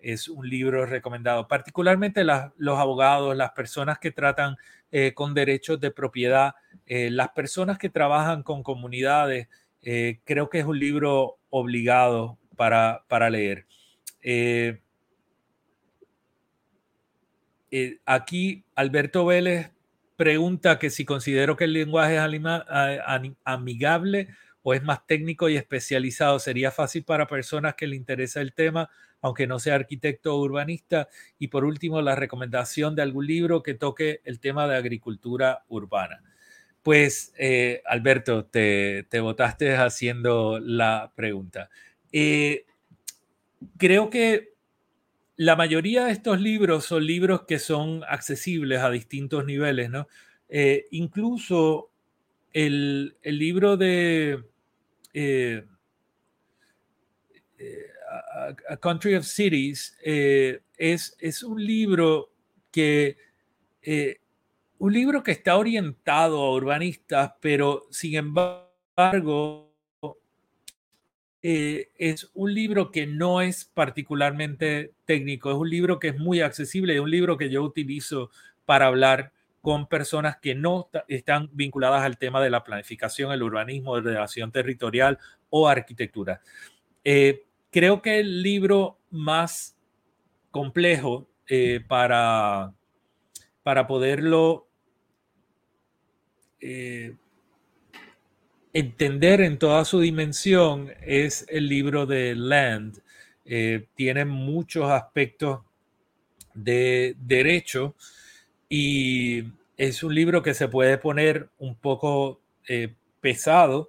es 0.00 0.28
un 0.28 0.48
libro 0.48 0.86
recomendado, 0.86 1.48
particularmente 1.48 2.24
los 2.24 2.78
abogados, 2.78 3.36
las 3.36 3.50
personas 3.50 3.98
que 3.98 4.12
tratan 4.12 4.56
eh, 4.92 5.12
con 5.14 5.34
derechos 5.34 5.80
de 5.80 5.90
propiedad, 5.90 6.54
eh, 6.86 7.10
las 7.10 7.30
personas 7.30 7.78
que 7.78 7.90
trabajan 7.90 8.42
con 8.42 8.62
comunidades. 8.62 9.48
creo 10.24 10.50
que 10.50 10.58
es 10.58 10.66
un 10.66 10.78
libro 10.78 11.38
obligado 11.50 12.38
para, 12.56 13.04
para 13.08 13.30
leer. 13.30 13.66
aquí 18.06 18.64
Alberto 18.74 19.26
Vélez 19.26 19.70
pregunta 20.18 20.80
que 20.80 20.90
si 20.90 21.04
considero 21.04 21.56
que 21.56 21.64
el 21.64 21.72
lenguaje 21.72 22.16
es 22.16 22.22
amigable 23.44 24.28
o 24.62 24.74
es 24.74 24.82
más 24.82 25.06
técnico 25.06 25.48
y 25.48 25.56
especializado. 25.56 26.40
Sería 26.40 26.72
fácil 26.72 27.04
para 27.04 27.28
personas 27.28 27.76
que 27.76 27.86
le 27.86 27.94
interesa 27.94 28.40
el 28.40 28.52
tema, 28.52 28.90
aunque 29.22 29.46
no 29.46 29.60
sea 29.60 29.76
arquitecto 29.76 30.34
o 30.34 30.42
urbanista. 30.42 31.08
Y 31.38 31.48
por 31.48 31.64
último, 31.64 32.02
la 32.02 32.16
recomendación 32.16 32.96
de 32.96 33.02
algún 33.02 33.28
libro 33.28 33.62
que 33.62 33.74
toque 33.74 34.20
el 34.24 34.40
tema 34.40 34.66
de 34.66 34.76
agricultura 34.76 35.64
urbana. 35.68 36.20
Pues, 36.82 37.32
eh, 37.38 37.80
Alberto, 37.86 38.44
te, 38.44 39.06
te 39.08 39.20
votaste 39.20 39.76
haciendo 39.76 40.58
la 40.58 41.12
pregunta. 41.14 41.70
Eh, 42.10 42.66
creo 43.76 44.10
que 44.10 44.57
la 45.38 45.54
mayoría 45.54 46.06
de 46.06 46.12
estos 46.12 46.40
libros 46.40 46.84
son 46.84 47.06
libros 47.06 47.42
que 47.42 47.60
son 47.60 48.02
accesibles 48.08 48.80
a 48.80 48.90
distintos 48.90 49.44
niveles, 49.44 49.88
¿no? 49.88 50.08
Eh, 50.48 50.86
incluso 50.90 51.90
el, 52.52 53.16
libro 53.22 53.76
de 53.76 54.42
eh, 55.14 55.64
eh, 57.56 57.86
a, 58.68 58.76
Country 58.78 59.14
of 59.14 59.26
Cities 59.26 59.96
es, 60.02 61.16
es, 61.20 61.42
un 61.44 61.64
libro 61.64 62.32
que 62.72 63.16
un 64.78 64.92
libro 64.92 65.22
que 65.22 65.30
está 65.30 65.56
orientado 65.56 66.42
a 66.42 66.52
urbanistas, 66.52 67.34
pero 67.40 67.86
sin 67.90 68.16
embargo 68.16 69.67
eh, 71.42 71.90
es 71.96 72.30
un 72.34 72.52
libro 72.52 72.90
que 72.90 73.06
no 73.06 73.40
es 73.40 73.64
particularmente 73.64 74.92
técnico, 75.04 75.50
es 75.50 75.56
un 75.56 75.70
libro 75.70 75.98
que 75.98 76.08
es 76.08 76.18
muy 76.18 76.40
accesible, 76.40 76.94
es 76.94 77.00
un 77.00 77.10
libro 77.10 77.36
que 77.36 77.48
yo 77.48 77.62
utilizo 77.62 78.30
para 78.66 78.86
hablar 78.86 79.32
con 79.60 79.86
personas 79.86 80.38
que 80.38 80.54
no 80.54 80.88
están 81.06 81.50
vinculadas 81.52 82.02
al 82.02 82.18
tema 82.18 82.42
de 82.42 82.50
la 82.50 82.64
planificación, 82.64 83.32
el 83.32 83.42
urbanismo, 83.42 83.96
de 83.96 84.12
relación 84.12 84.50
territorial 84.50 85.18
o 85.50 85.68
arquitectura. 85.68 86.40
Eh, 87.04 87.44
creo 87.70 88.02
que 88.02 88.18
el 88.18 88.42
libro 88.42 88.98
más 89.10 89.76
complejo 90.50 91.28
eh, 91.46 91.80
para, 91.86 92.74
para 93.62 93.86
poderlo 93.86 94.66
entender 98.72 99.40
en 99.40 99.58
toda 99.58 99.84
su 99.84 100.00
dimensión 100.00 100.92
es 101.02 101.46
el 101.48 101.68
libro 101.68 102.06
de 102.06 102.34
Land. 102.34 103.00
Eh, 103.44 103.86
tiene 103.94 104.24
muchos 104.24 104.90
aspectos 104.90 105.60
de 106.54 107.16
derecho 107.18 107.94
y 108.68 109.44
es 109.76 110.02
un 110.02 110.14
libro 110.14 110.42
que 110.42 110.54
se 110.54 110.68
puede 110.68 110.98
poner 110.98 111.48
un 111.58 111.76
poco 111.76 112.40
eh, 112.68 112.94
pesado 113.20 113.88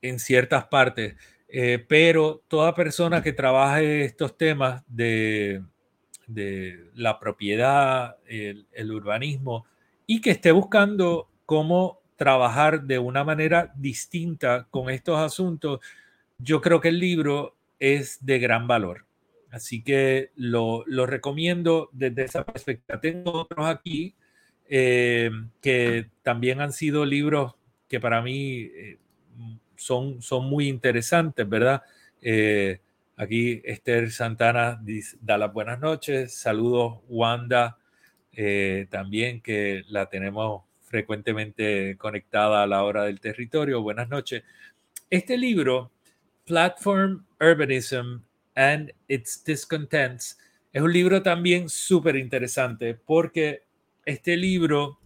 en 0.00 0.18
ciertas 0.18 0.64
partes, 0.66 1.16
eh, 1.48 1.84
pero 1.86 2.42
toda 2.48 2.74
persona 2.74 3.22
que 3.22 3.32
trabaje 3.32 4.04
estos 4.04 4.36
temas 4.38 4.82
de, 4.86 5.62
la 6.94 7.20
propiedad, 7.20 8.16
el 8.26 8.90
urbanismo 8.90 9.64
y 10.06 10.20
que 10.20 10.30
esté 10.30 10.50
buscando 10.50 11.28
cómo 11.44 12.00
trabajar 12.16 12.82
de 12.82 12.98
una 12.98 13.24
manera 13.24 13.72
distinta 13.76 14.66
con 14.70 14.90
estos 14.90 15.18
asuntos, 15.18 15.80
yo 16.38 16.60
creo 16.60 16.80
que 16.80 16.88
el 16.88 16.98
libro 16.98 17.54
es 17.78 18.24
de 18.24 18.38
gran 18.38 18.66
valor. 18.66 19.04
Así 19.50 19.82
que 19.82 20.32
lo, 20.36 20.84
recomiendo 21.06 21.88
desde 21.92 22.24
esa 22.24 22.44
perspectiva. 22.44 23.00
Tengo 23.00 23.32
otros 23.32 23.66
aquí 23.66 24.14
eh, 24.68 25.30
que 25.62 26.10
también 26.22 26.60
han 26.60 26.72
sido 26.72 27.04
libros 27.04 27.54
que 27.88 28.00
para 28.00 28.20
mí 28.20 28.70
eh, 28.74 28.98
son, 29.76 30.20
son 30.20 30.46
muy 30.46 30.68
interesantes, 30.68 31.48
¿verdad? 31.48 31.82
Eh, 32.20 32.80
aquí 33.16 33.62
Esther 33.64 34.10
Santana 34.10 34.82
da 35.20 35.38
las 35.38 35.52
buenas 35.52 35.78
noches. 35.80 36.34
Saludos, 36.34 36.98
Wanda, 37.08 37.78
también 38.90 39.40
que 39.40 39.84
la 39.88 40.06
tenemos 40.10 40.65
frecuentemente 40.86 41.96
conectada 41.98 42.62
a 42.62 42.66
la 42.66 42.84
hora 42.84 43.04
del 43.04 43.20
territorio. 43.20 43.82
Buenas 43.82 44.08
noches. 44.08 44.42
Este 45.10 45.36
libro, 45.36 45.90
Platform 46.44 47.24
Urbanism 47.40 48.22
and 48.54 48.92
Its 49.08 49.44
Discontents, 49.44 50.38
es 50.72 50.82
un 50.82 50.92
libro 50.92 51.22
también 51.22 51.68
súper 51.68 52.16
interesante 52.16 52.94
porque 52.94 53.64
este 54.04 54.36
libro 54.36 55.00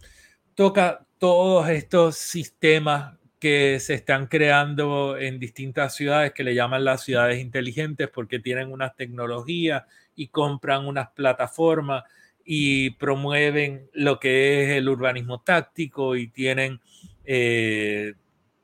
toca 0.53 1.05
todos 1.17 1.69
estos 1.69 2.17
sistemas 2.17 3.17
que 3.39 3.79
se 3.79 3.95
están 3.95 4.27
creando 4.27 5.17
en 5.17 5.39
distintas 5.39 5.95
ciudades 5.95 6.33
que 6.33 6.43
le 6.43 6.53
llaman 6.53 6.85
las 6.85 7.03
ciudades 7.03 7.39
inteligentes 7.39 8.07
porque 8.09 8.39
tienen 8.39 8.71
unas 8.71 8.95
tecnologías 8.95 9.83
y 10.15 10.27
compran 10.27 10.85
unas 10.85 11.09
plataformas 11.11 12.03
y 12.53 12.89
promueven 12.89 13.89
lo 13.93 14.19
que 14.19 14.65
es 14.65 14.71
el 14.71 14.89
urbanismo 14.89 15.39
táctico 15.39 16.17
y 16.17 16.27
tienen 16.27 16.81
eh, 17.23 18.15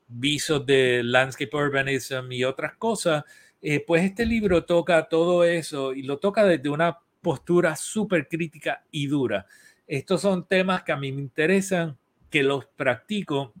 visos 0.06 0.66
de 0.66 1.00
landscape 1.02 1.56
urbanism 1.56 2.30
y 2.30 2.44
otras 2.44 2.74
cosas, 2.74 3.24
eh, 3.62 3.82
pues 3.86 4.04
este 4.04 4.26
libro 4.26 4.66
toca 4.66 5.08
todo 5.08 5.42
eso 5.42 5.94
y 5.94 6.02
lo 6.02 6.18
toca 6.18 6.44
desde 6.44 6.68
una 6.68 6.98
postura 7.22 7.76
súper 7.76 8.28
crítica 8.28 8.84
y 8.90 9.06
dura. 9.06 9.46
Estos 9.86 10.20
son 10.20 10.46
temas 10.46 10.82
que 10.82 10.92
a 10.92 10.98
mí 10.98 11.10
me 11.10 11.22
interesan, 11.22 11.96
que 12.28 12.42
los 12.42 12.66
practico, 12.66 13.54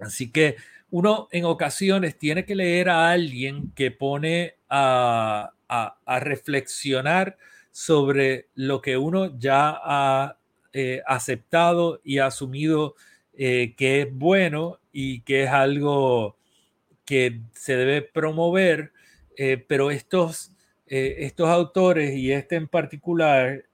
así 0.00 0.32
que 0.32 0.56
uno 0.88 1.28
en 1.32 1.44
ocasiones 1.44 2.16
tiene 2.16 2.46
que 2.46 2.54
leer 2.54 2.88
a 2.88 3.10
alguien 3.10 3.72
que 3.72 3.90
pone 3.90 4.54
a, 4.70 5.52
a 5.68 6.20
reflexionar 6.20 7.36
sobre 7.80 8.48
lo 8.56 8.82
que 8.82 8.98
uno 8.98 9.38
ya 9.38 9.80
ha 9.82 10.36
eh, 10.74 11.00
aceptado 11.06 11.98
y 12.04 12.18
asumido 12.18 12.94
eh, 13.32 13.74
que 13.74 14.02
es 14.02 14.12
bueno 14.12 14.78
y 14.92 15.22
que 15.22 15.44
es 15.44 15.48
algo 15.48 16.36
que 17.06 17.40
se 17.54 17.76
debe 17.76 18.02
promover, 18.02 18.92
eh, 19.34 19.64
pero 19.66 19.90
estos, 19.90 20.52
estos 20.84 21.48
autores 21.48 22.14
y 22.14 22.32
este 22.32 22.56
en 22.56 22.68
particular, 22.68 23.64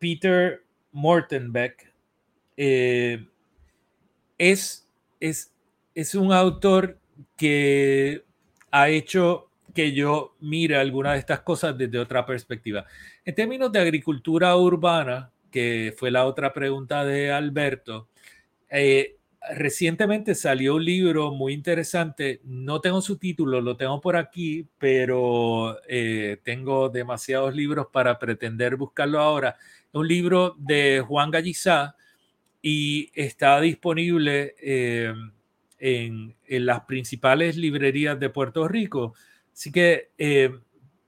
Peter 0.00 0.64
Mortenbeck, 0.90 1.92
es, 2.56 3.20
es, 5.20 5.52
es 5.94 6.14
un 6.16 6.32
autor 6.32 6.98
que 7.36 8.24
ha 8.72 8.88
hecho 8.88 9.45
que 9.76 9.92
yo 9.92 10.34
mire 10.40 10.76
alguna 10.76 11.12
de 11.12 11.18
estas 11.18 11.40
cosas 11.40 11.76
desde 11.76 11.98
otra 11.98 12.24
perspectiva. 12.24 12.86
En 13.26 13.34
términos 13.34 13.70
de 13.70 13.78
agricultura 13.78 14.56
urbana, 14.56 15.30
que 15.50 15.94
fue 15.98 16.10
la 16.10 16.24
otra 16.24 16.54
pregunta 16.54 17.04
de 17.04 17.30
Alberto, 17.30 18.08
eh, 18.70 19.16
recientemente 19.54 20.34
salió 20.34 20.76
un 20.76 20.84
libro 20.86 21.30
muy 21.30 21.52
interesante, 21.52 22.40
no 22.44 22.80
tengo 22.80 23.02
su 23.02 23.18
título, 23.18 23.60
lo 23.60 23.76
tengo 23.76 24.00
por 24.00 24.16
aquí, 24.16 24.66
pero 24.78 25.76
eh, 25.86 26.38
tengo 26.42 26.88
demasiados 26.88 27.54
libros 27.54 27.88
para 27.92 28.18
pretender 28.18 28.76
buscarlo 28.76 29.20
ahora. 29.20 29.56
Un 29.92 30.08
libro 30.08 30.56
de 30.58 31.04
Juan 31.06 31.30
Gallizá 31.30 31.96
y 32.62 33.10
está 33.14 33.60
disponible 33.60 34.54
eh, 34.58 35.12
en, 35.78 36.34
en, 36.46 36.66
las 36.66 36.80
principales 36.86 37.56
librerías 37.58 38.18
de 38.18 38.30
Puerto 38.30 38.66
Rico. 38.66 39.14
Así 39.56 39.72
que 39.72 40.10
eh, 40.18 40.50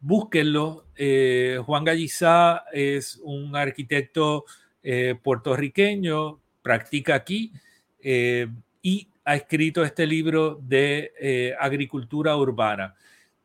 búsquenlo. 0.00 0.86
Eh, 0.96 1.60
Juan 1.66 1.84
Gallizá 1.84 2.64
es 2.72 3.20
un 3.22 3.54
arquitecto 3.54 4.46
eh, 4.82 5.14
puertorriqueño, 5.22 6.40
practica 6.62 7.14
aquí 7.14 7.52
y 8.00 9.08
ha 9.24 9.36
escrito 9.36 9.84
este 9.84 10.06
libro 10.06 10.58
de 10.62 11.54
agricultura 11.60 12.34
urbana. 12.38 12.94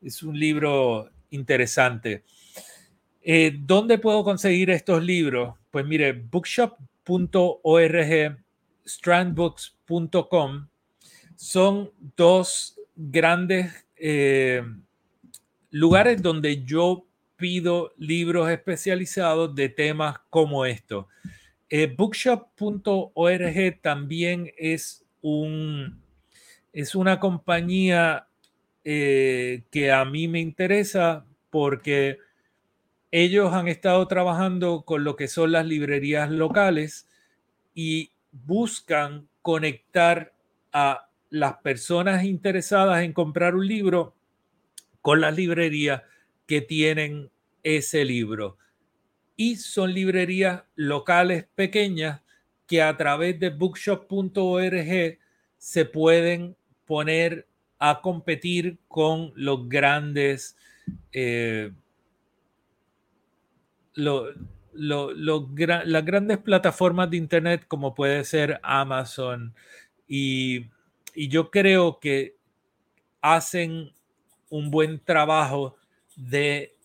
Es 0.02 0.24
un 0.24 0.40
libro 0.40 1.10
interesante. 1.32 2.24
¿Dónde 3.60 3.98
puedo 3.98 4.24
conseguir 4.24 4.70
estos 4.70 5.04
libros? 5.04 5.56
Pues 5.70 5.86
mire, 5.86 6.14
bookshop.org, 6.14 6.78
strandbooks.com 8.86 10.68
son 11.36 11.92
dos 12.16 12.80
grandes 12.96 13.86
lugares 15.74 16.22
donde 16.22 16.64
yo 16.64 17.08
pido 17.36 17.94
libros 17.98 18.48
especializados 18.52 19.56
de 19.56 19.70
temas 19.70 20.20
como 20.30 20.68
esto. 20.68 21.08
Eh, 21.68 21.88
bookshop.org 21.88 23.82
también 23.82 24.52
es, 24.56 25.04
un, 25.22 26.00
es 26.74 26.94
una 26.94 27.20
compañía 27.20 28.28
eh, 28.84 29.64
que 29.72 29.92
a 29.92 30.06
mí 30.06 30.28
me 30.28 30.40
interesa 30.42 31.26
porque 31.50 32.20
ellos 33.10 33.52
han 33.52 33.68
estado 33.68 34.08
trabajando 34.08 34.84
con 34.84 35.04
lo 35.04 35.16
que 35.16 35.28
son 35.28 35.54
las 35.54 35.66
librerías 35.66 36.30
locales 36.30 37.08
y 37.74 38.12
buscan 38.32 39.28
conectar 39.42 40.34
a 40.72 41.10
las 41.32 41.56
personas 41.58 42.26
interesadas 42.26 43.04
en 43.04 43.12
comprar 43.12 43.56
un 43.56 43.66
libro 43.66 44.14
con 45.04 45.20
las 45.20 45.36
librerías 45.36 46.02
que 46.48 46.62
tienen 46.62 47.30
ese 47.62 48.06
libro. 48.06 48.58
Y 49.36 49.58
son 49.58 49.94
librerías 49.94 50.64
locales 50.76 51.46
pequeñas 51.56 52.22
que 52.66 52.82
a 52.82 52.96
través 52.96 53.38
de 53.38 53.50
bookshop.org 53.50 55.20
se 55.58 55.86
pueden 55.86 56.56
poner 56.86 57.46
a 57.80 58.00
competir 58.02 58.80
con 58.88 59.34
los 59.36 59.68
grandes 59.68 60.56
eh, 61.12 61.74
las 63.96 64.26
grandes 66.06 66.38
plataformas 66.38 67.10
de 67.10 67.18
internet 67.18 67.66
como 67.68 67.94
puede 67.94 68.24
ser 68.24 68.62
Amazon 68.64 69.54
y, 70.08 70.68
y 71.14 71.28
yo 71.28 71.52
creo 71.52 72.00
que 72.00 72.38
hacen 73.22 73.92
un 74.54 74.70
buen 74.70 75.00
trabajo 75.00 75.76
de 76.16 76.76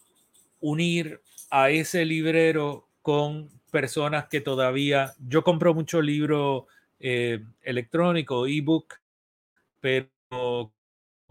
unir 0.58 1.20
a 1.50 1.68
ese 1.68 2.06
librero 2.06 2.88
con 3.02 3.50
personas 3.70 4.26
que 4.28 4.40
todavía, 4.40 5.12
yo 5.18 5.44
compro 5.44 5.74
mucho 5.74 6.00
libro 6.00 6.66
eh, 6.98 7.44
electrónico, 7.60 8.46
ebook, 8.46 8.94
pero 9.80 10.72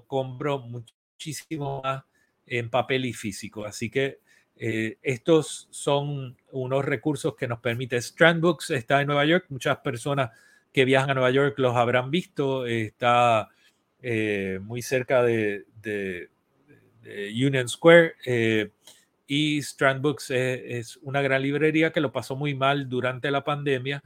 compro 0.06 0.60
muchísimo 0.60 1.82
más 1.84 2.04
en 2.46 2.70
papel 2.70 3.06
y 3.06 3.14
físico. 3.14 3.66
Así 3.66 3.90
que 3.90 4.20
eh, 4.58 5.00
estos 5.02 5.68
son 5.72 6.38
unos 6.52 6.86
recursos 6.86 7.36
que 7.36 7.48
nos 7.48 7.62
permite. 7.62 8.00
Strandbooks 8.00 8.70
está 8.70 9.02
en 9.02 9.08
Nueva 9.08 9.26
York. 9.26 9.46
Muchas 9.50 9.78
personas 9.78 10.30
que 10.72 10.86
viajan 10.86 11.10
a 11.10 11.14
Nueva 11.16 11.32
York 11.32 11.58
los 11.58 11.76
habrán 11.76 12.12
visto. 12.12 12.68
Está 12.68 13.50
eh, 14.02 14.60
muy 14.62 14.82
cerca 14.82 15.24
de, 15.24 15.66
Union 17.04 17.68
Square. 17.68 18.16
Eh, 18.26 18.70
y 19.28 19.58
Strand 19.60 20.02
Books 20.02 20.32
es, 20.32 20.98
una 21.04 21.22
gran 21.22 21.42
librería 21.42 21.92
que 21.92 22.00
lo 22.00 22.12
pasó 22.12 22.36
muy 22.36 22.56
mal 22.56 22.88
durante 22.88 23.30
la 23.30 23.44
pandemia 23.44 24.02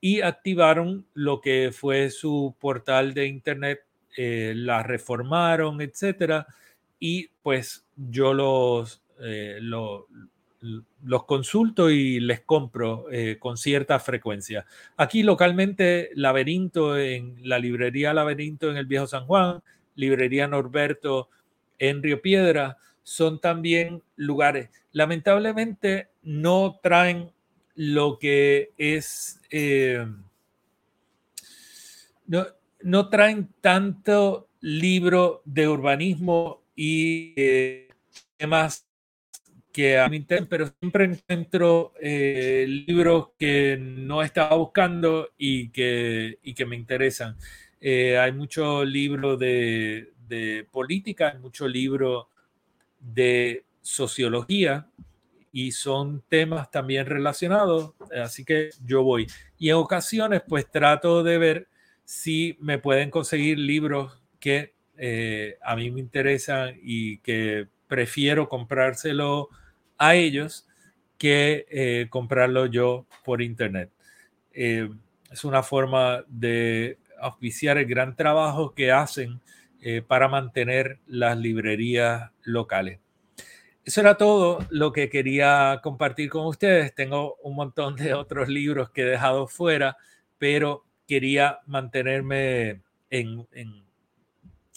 y 0.00 0.22
activaron 0.22 1.06
lo 1.14 1.40
que 1.40 1.70
fue 1.72 2.10
su 2.10 2.56
portal 2.58 3.14
de 3.14 3.26
internet, 3.26 3.80
eh, 4.16 4.54
la 4.56 4.82
reformaron, 4.82 5.80
etcétera. 5.80 6.46
Y 6.98 7.28
pues 7.42 7.86
yo 7.96 8.32
los, 8.32 9.02
los 11.02 11.24
consulto 11.24 11.90
y 11.90 12.20
les 12.20 12.40
compro 12.40 13.06
con 13.40 13.56
cierta 13.56 13.98
frecuencia. 13.98 14.64
Aquí 14.96 15.22
localmente, 15.22 16.10
Laberinto, 16.14 16.96
en 16.96 17.36
la 17.42 17.58
librería 17.58 18.14
Laberinto 18.14 18.70
en 18.70 18.76
el 18.76 18.86
Viejo 18.86 19.06
San 19.06 19.26
Juan, 19.26 19.62
librería 19.96 20.46
Norberto 20.46 21.28
en 21.78 22.02
Río 22.02 22.22
Piedra, 22.22 22.78
son 23.02 23.40
también 23.40 24.02
lugares. 24.16 24.70
Lamentablemente 24.92 26.08
no 26.22 26.78
traen 26.82 27.32
lo 27.74 28.18
que 28.18 28.72
es 28.76 29.40
eh, 29.50 30.06
no, 32.26 32.46
no 32.82 33.08
traen 33.08 33.52
tanto 33.60 34.48
libro 34.60 35.42
de 35.44 35.68
urbanismo 35.68 36.62
y 36.76 37.34
eh, 37.36 37.88
que 39.72 39.98
a 39.98 40.08
interesan, 40.08 40.46
pero 40.48 40.72
siempre 40.78 41.04
encuentro 41.04 41.94
eh, 42.00 42.66
libros 42.86 43.30
que 43.38 43.78
no 43.80 44.22
estaba 44.22 44.56
buscando 44.56 45.30
y 45.38 45.70
que, 45.70 46.38
y 46.42 46.54
que 46.54 46.66
me 46.66 46.76
interesan. 46.76 47.36
Eh, 47.80 48.18
hay 48.18 48.32
muchos 48.32 48.86
libros 48.86 49.38
de, 49.38 50.12
de 50.28 50.66
política, 50.70 51.30
hay 51.32 51.38
muchos 51.38 51.70
libros 51.70 52.26
de 53.00 53.64
sociología 53.80 54.86
y 55.52 55.72
son 55.72 56.22
temas 56.28 56.70
también 56.70 57.06
relacionados, 57.06 57.92
así 58.22 58.44
que 58.44 58.70
yo 58.84 59.02
voy. 59.02 59.26
Y 59.58 59.68
en 59.68 59.76
ocasiones 59.76 60.42
pues 60.48 60.70
trato 60.70 61.22
de 61.22 61.38
ver 61.38 61.68
si 62.04 62.56
me 62.60 62.78
pueden 62.78 63.10
conseguir 63.10 63.58
libros 63.58 64.18
que 64.40 64.74
eh, 64.96 65.58
a 65.62 65.76
mí 65.76 65.90
me 65.90 66.00
interesan 66.00 66.74
y 66.82 67.18
que 67.18 67.68
prefiero 67.86 68.48
comprárselo 68.48 69.50
a 70.06 70.14
ellos 70.14 70.66
que 71.18 71.66
eh, 71.70 72.06
comprarlo 72.10 72.66
yo 72.66 73.06
por 73.24 73.42
internet. 73.42 73.90
Eh, 74.52 74.90
es 75.30 75.44
una 75.44 75.62
forma 75.62 76.24
de 76.28 76.98
auspiciar 77.20 77.78
el 77.78 77.86
gran 77.86 78.16
trabajo 78.16 78.74
que 78.74 78.92
hacen 78.92 79.40
para 80.06 80.28
mantener 80.28 81.00
las 81.08 81.36
librerías 81.36 82.30
locales. 82.44 83.00
Eso 83.84 84.00
era 84.00 84.16
todo 84.16 84.64
lo 84.70 84.92
que 84.92 85.08
quería 85.08 85.80
compartir 85.82 86.30
con 86.30 86.46
ustedes. 86.46 86.94
Tengo 86.94 87.36
un 87.42 87.56
montón 87.56 87.96
de 87.96 88.14
otros 88.14 88.48
libros 88.48 88.90
que 88.90 89.02
he 89.02 89.06
dejado 89.06 89.48
fuera, 89.48 89.96
pero 90.38 90.84
quería 91.08 91.58
mantenerme 91.66 92.82
en, 93.10 93.46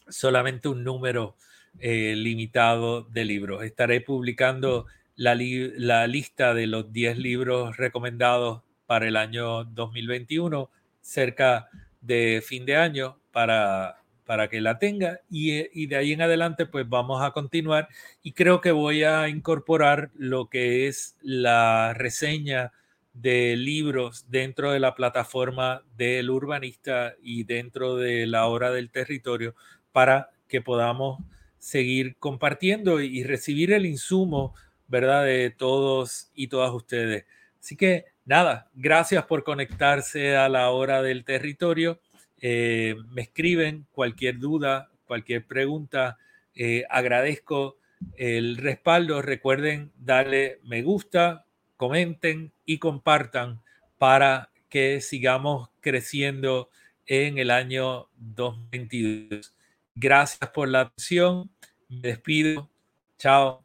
solamente 0.08 0.70
un 0.70 0.84
número 0.84 1.36
eh, 1.80 2.16
limitado 2.16 3.04
de 3.04 3.26
libros. 3.26 3.64
Estaré 3.64 4.02
publicando 4.02 4.88
la, 5.16 5.36
la 5.36 6.08
lista 6.08 6.54
de 6.54 6.68
los 6.68 6.92
10 6.92 7.18
libros 7.18 7.78
recomendados 7.78 8.64
para 8.86 9.08
el 9.08 9.18
año 9.18 9.64
2021 9.66 10.70
cerca 11.02 11.70
de 12.02 12.44
fin 12.46 12.66
de 12.66 12.76
año 12.76 13.18
para 13.32 13.98
para 14.26 14.50
que 14.50 14.60
la 14.60 14.80
tenga 14.80 15.22
eh, 15.32 15.70
y, 15.72 15.88
de 15.88 15.96
ahí 15.96 16.12
en 16.12 16.22
adelante 16.22 16.66
pues 16.66 16.88
vamos 16.90 17.22
a 17.22 17.32
continuar 17.32 17.88
y 18.24 18.34
creo 18.34 18.60
que 18.60 18.72
voy 18.72 19.04
a 19.04 19.30
incorporar 19.30 20.12
lo 20.16 20.50
que 20.50 20.88
es 20.88 21.16
la 21.22 21.94
reseña 21.94 22.72
de 23.14 23.56
libros 23.56 24.26
dentro 24.30 24.72
de 24.72 24.80
la 24.80 24.96
plataforma 24.96 25.84
del 25.96 26.30
urbanista 26.30 27.14
y 27.22 27.44
dentro 27.44 27.96
de 27.96 28.28
la 28.28 28.48
hora 28.48 28.72
del 28.72 28.90
territorio 28.90 29.56
para 29.92 30.32
que 30.48 30.62
podamos 30.62 31.20
seguir 31.58 32.18
compartiendo 32.18 33.02
y 33.02 33.24
recibir 33.24 33.72
el 33.72 33.86
insumo, 33.86 34.54
¿verdad? 34.88 35.26
De 35.26 35.50
todos 35.50 36.30
y 36.34 36.48
todas 36.48 36.72
ustedes. 36.72 37.26
Así 37.60 37.76
que 37.76 38.06
nada, 38.26 38.70
gracias 38.74 39.26
por 39.26 39.44
conectarse 39.44 40.36
a 40.36 40.50
la 40.50 40.70
hora 40.70 41.02
del 41.02 41.24
territorio 41.24 42.00
eh, 42.48 42.96
me 43.10 43.24
escriben 43.24 43.88
cualquier 43.92 44.38
duda, 44.38 44.92
cualquier 45.08 45.46
pregunta. 45.46 46.20
Eh, 46.54 46.84
agradezco 46.90 47.78
el 48.18 48.58
respaldo. 48.58 49.22
Recuerden 49.22 49.92
darle 49.98 50.60
me 50.64 50.82
gusta, 50.82 51.46
comenten 51.76 52.52
y 52.66 52.78
compartan 52.78 53.62
para 53.98 54.52
que 54.70 55.02
sigamos 55.02 55.70
creciendo 55.82 56.70
en 57.08 57.38
el 57.38 57.52
año 57.52 58.10
2022. 58.18 59.56
Gracias 59.96 60.50
por 60.52 60.68
la 60.68 60.82
atención. 60.82 61.50
Me 61.90 62.10
despido. 62.10 62.70
Chao. 63.18 63.65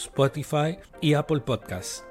Spotify 0.00 0.78
y 1.02 1.12
Apple 1.12 1.40
Podcasts. 1.40 2.06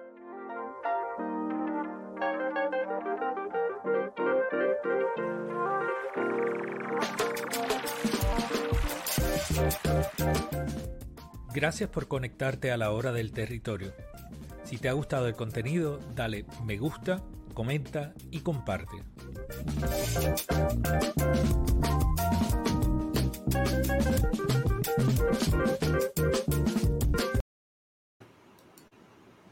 Gracias 11.51 11.89
por 11.89 12.07
conectarte 12.07 12.71
a 12.71 12.77
la 12.77 12.91
hora 12.91 13.11
del 13.11 13.31
territorio. 13.31 13.93
Si 14.63 14.77
te 14.77 14.87
ha 14.87 14.93
gustado 14.93 15.27
el 15.27 15.33
contenido, 15.33 15.99
dale 16.13 16.45
me 16.63 16.77
gusta, 16.77 17.23
comenta 17.55 18.13
y 18.29 18.41
comparte. 18.41 19.03